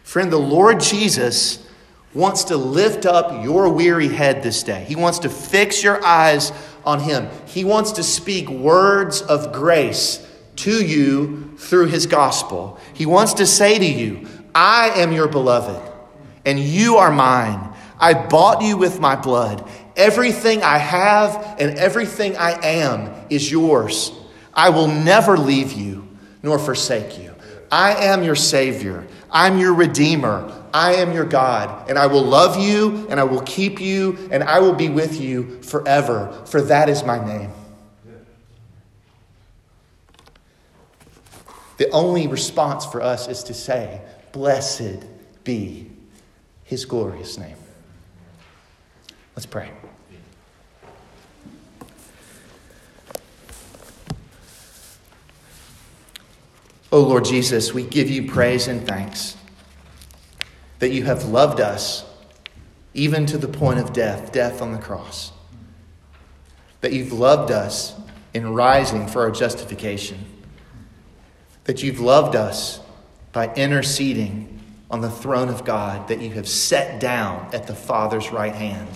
Friend, 0.03 0.33
the 0.33 0.39
Lord 0.39 0.81
Jesus 0.81 1.67
wants 2.15 2.45
to 2.45 2.57
lift 2.57 3.05
up 3.05 3.45
your 3.45 3.69
weary 3.69 4.09
head 4.09 4.43
this 4.43 4.63
day. 4.63 4.85
He 4.89 4.97
wants 4.97 5.19
to 5.21 5.29
fix 5.29 5.83
your 5.83 6.03
eyes 6.05 6.53
on 6.85 7.01
him. 7.01 7.29
He 7.47 7.65
wants 7.65 7.93
to 7.93 8.03
speak 8.03 8.49
words 8.49 9.21
of 9.21 9.53
grace 9.53 10.27
to 10.57 10.85
you 10.85 11.55
through 11.59 11.87
his 11.87 12.07
gospel. 12.07 12.81
He 12.95 13.05
wants 13.05 13.35
to 13.35 13.47
say 13.47 13.79
to 13.79 13.85
you, 13.85 14.27
I 14.55 14.89
am 15.01 15.13
your 15.13 15.29
beloved, 15.29 15.83
and 16.47 16.59
you 16.59 16.97
are 16.97 17.13
mine. 17.13 17.75
I 17.99 18.15
bought 18.15 18.63
you 18.63 18.77
with 18.77 19.01
my 19.01 19.17
blood. 19.17 19.69
Everything 19.97 20.63
I 20.63 20.79
have 20.79 21.57
and 21.59 21.79
everything 21.79 22.37
I 22.37 22.53
am 22.65 23.13
is 23.31 23.51
yours. 23.51 24.13
I 24.53 24.71
will 24.71 24.89
never 24.89 25.37
leave 25.37 25.73
you 25.73 26.07
nor 26.43 26.59
forsake 26.59 27.19
you. 27.19 27.35
I 27.71 28.07
am 28.07 28.23
your 28.23 28.37
Savior. 28.37 29.07
I'm 29.31 29.59
your 29.59 29.75
Redeemer. 29.75 30.53
I 30.73 30.97
am 30.97 31.13
your 31.13 31.25
God. 31.25 31.89
And 31.89 31.99
I 31.99 32.07
will 32.07 32.23
love 32.23 32.59
you 32.59 33.07
and 33.09 33.19
I 33.19 33.25
will 33.25 33.43
keep 33.43 33.81
you 33.81 34.29
and 34.31 34.45
I 34.45 34.61
will 34.61 34.75
be 34.75 34.89
with 34.89 35.21
you 35.21 35.63
forever, 35.63 36.43
for 36.47 36.61
that 36.63 36.89
is 36.89 37.03
my 37.03 37.25
name. 37.25 37.51
The 41.79 41.91
only 41.91 42.27
response 42.27 42.87
for 42.87 43.03
us 43.03 43.29
is 43.29 43.43
to 43.45 43.55
say, 43.55 44.01
Blessed 44.33 45.05
be 45.45 45.91
his 46.65 46.85
glorious 46.85 47.39
name. 47.39 47.57
Let's 49.37 49.45
pray. 49.45 49.71
Oh 56.91 57.03
Lord 57.03 57.27
Jesus, 57.27 57.75
we 57.75 57.85
give 57.85 58.09
you 58.09 58.31
praise 58.31 58.67
and 58.67 58.87
thanks 58.87 59.37
that 60.79 60.89
you 60.89 61.05
have 61.05 61.27
loved 61.27 61.61
us 61.61 62.07
even 62.95 63.27
to 63.27 63.37
the 63.37 63.49
point 63.49 63.79
of 63.79 63.93
death, 63.93 64.33
death 64.33 64.63
on 64.63 64.73
the 64.73 64.79
cross. 64.79 65.33
That 66.81 66.95
you've 66.95 67.13
loved 67.13 67.51
us 67.51 67.95
in 68.33 68.55
rising 68.55 69.07
for 69.07 69.21
our 69.21 69.31
justification. 69.31 70.25
That 71.65 71.83
you've 71.83 72.01
loved 72.01 72.37
us 72.37 72.81
by 73.33 73.53
interceding 73.55 74.61
on 74.91 75.03
the 75.03 75.11
throne 75.11 75.51
of 75.51 75.67
God, 75.67 76.09
that 76.09 76.23
you 76.23 76.31
have 76.31 76.49
set 76.49 77.01
down 77.01 77.51
at 77.53 77.67
the 77.67 77.75
Father's 77.75 78.31
right 78.31 78.55
hand 78.55 78.89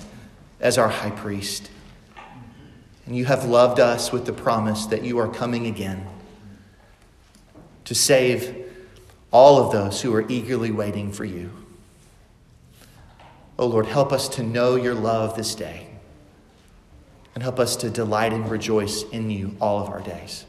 as 0.61 0.79
our 0.79 0.89
high 0.89 1.11
priest. 1.11 1.71
And 3.07 3.17
you 3.17 3.25
have 3.25 3.45
loved 3.45 3.81
us 3.81 4.13
with 4.13 4.27
the 4.27 4.33
promise 4.33 4.87
that 4.87 5.03
you 5.03 5.19
are 5.19 5.29
coming 5.29 5.67
again 5.67 6.07
to 7.85 7.95
save 7.95 8.67
all 9.33 9.59
of 9.59 9.73
those 9.73 10.01
who 10.03 10.15
are 10.15 10.25
eagerly 10.29 10.71
waiting 10.71 11.11
for 11.11 11.25
you. 11.25 11.51
Oh 13.59 13.67
Lord, 13.67 13.87
help 13.87 14.13
us 14.13 14.29
to 14.31 14.43
know 14.43 14.77
your 14.77 14.95
love 14.95 15.37
this 15.37 15.55
day 15.55 15.87
and 17.35 17.43
help 17.43 17.59
us 17.59 17.77
to 17.77 17.91
delight 17.91 18.33
and 18.33 18.51
rejoice 18.51 19.03
in 19.11 19.31
you 19.31 19.57
all 19.61 19.83
of 19.83 19.89
our 19.89 20.01
days. 20.01 20.45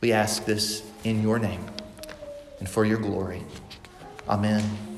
We 0.00 0.12
ask 0.12 0.44
this 0.44 0.82
in 1.04 1.22
your 1.22 1.38
name 1.38 1.64
and 2.58 2.68
for 2.68 2.84
your 2.84 2.98
glory. 2.98 3.44
Amen. 4.28 4.89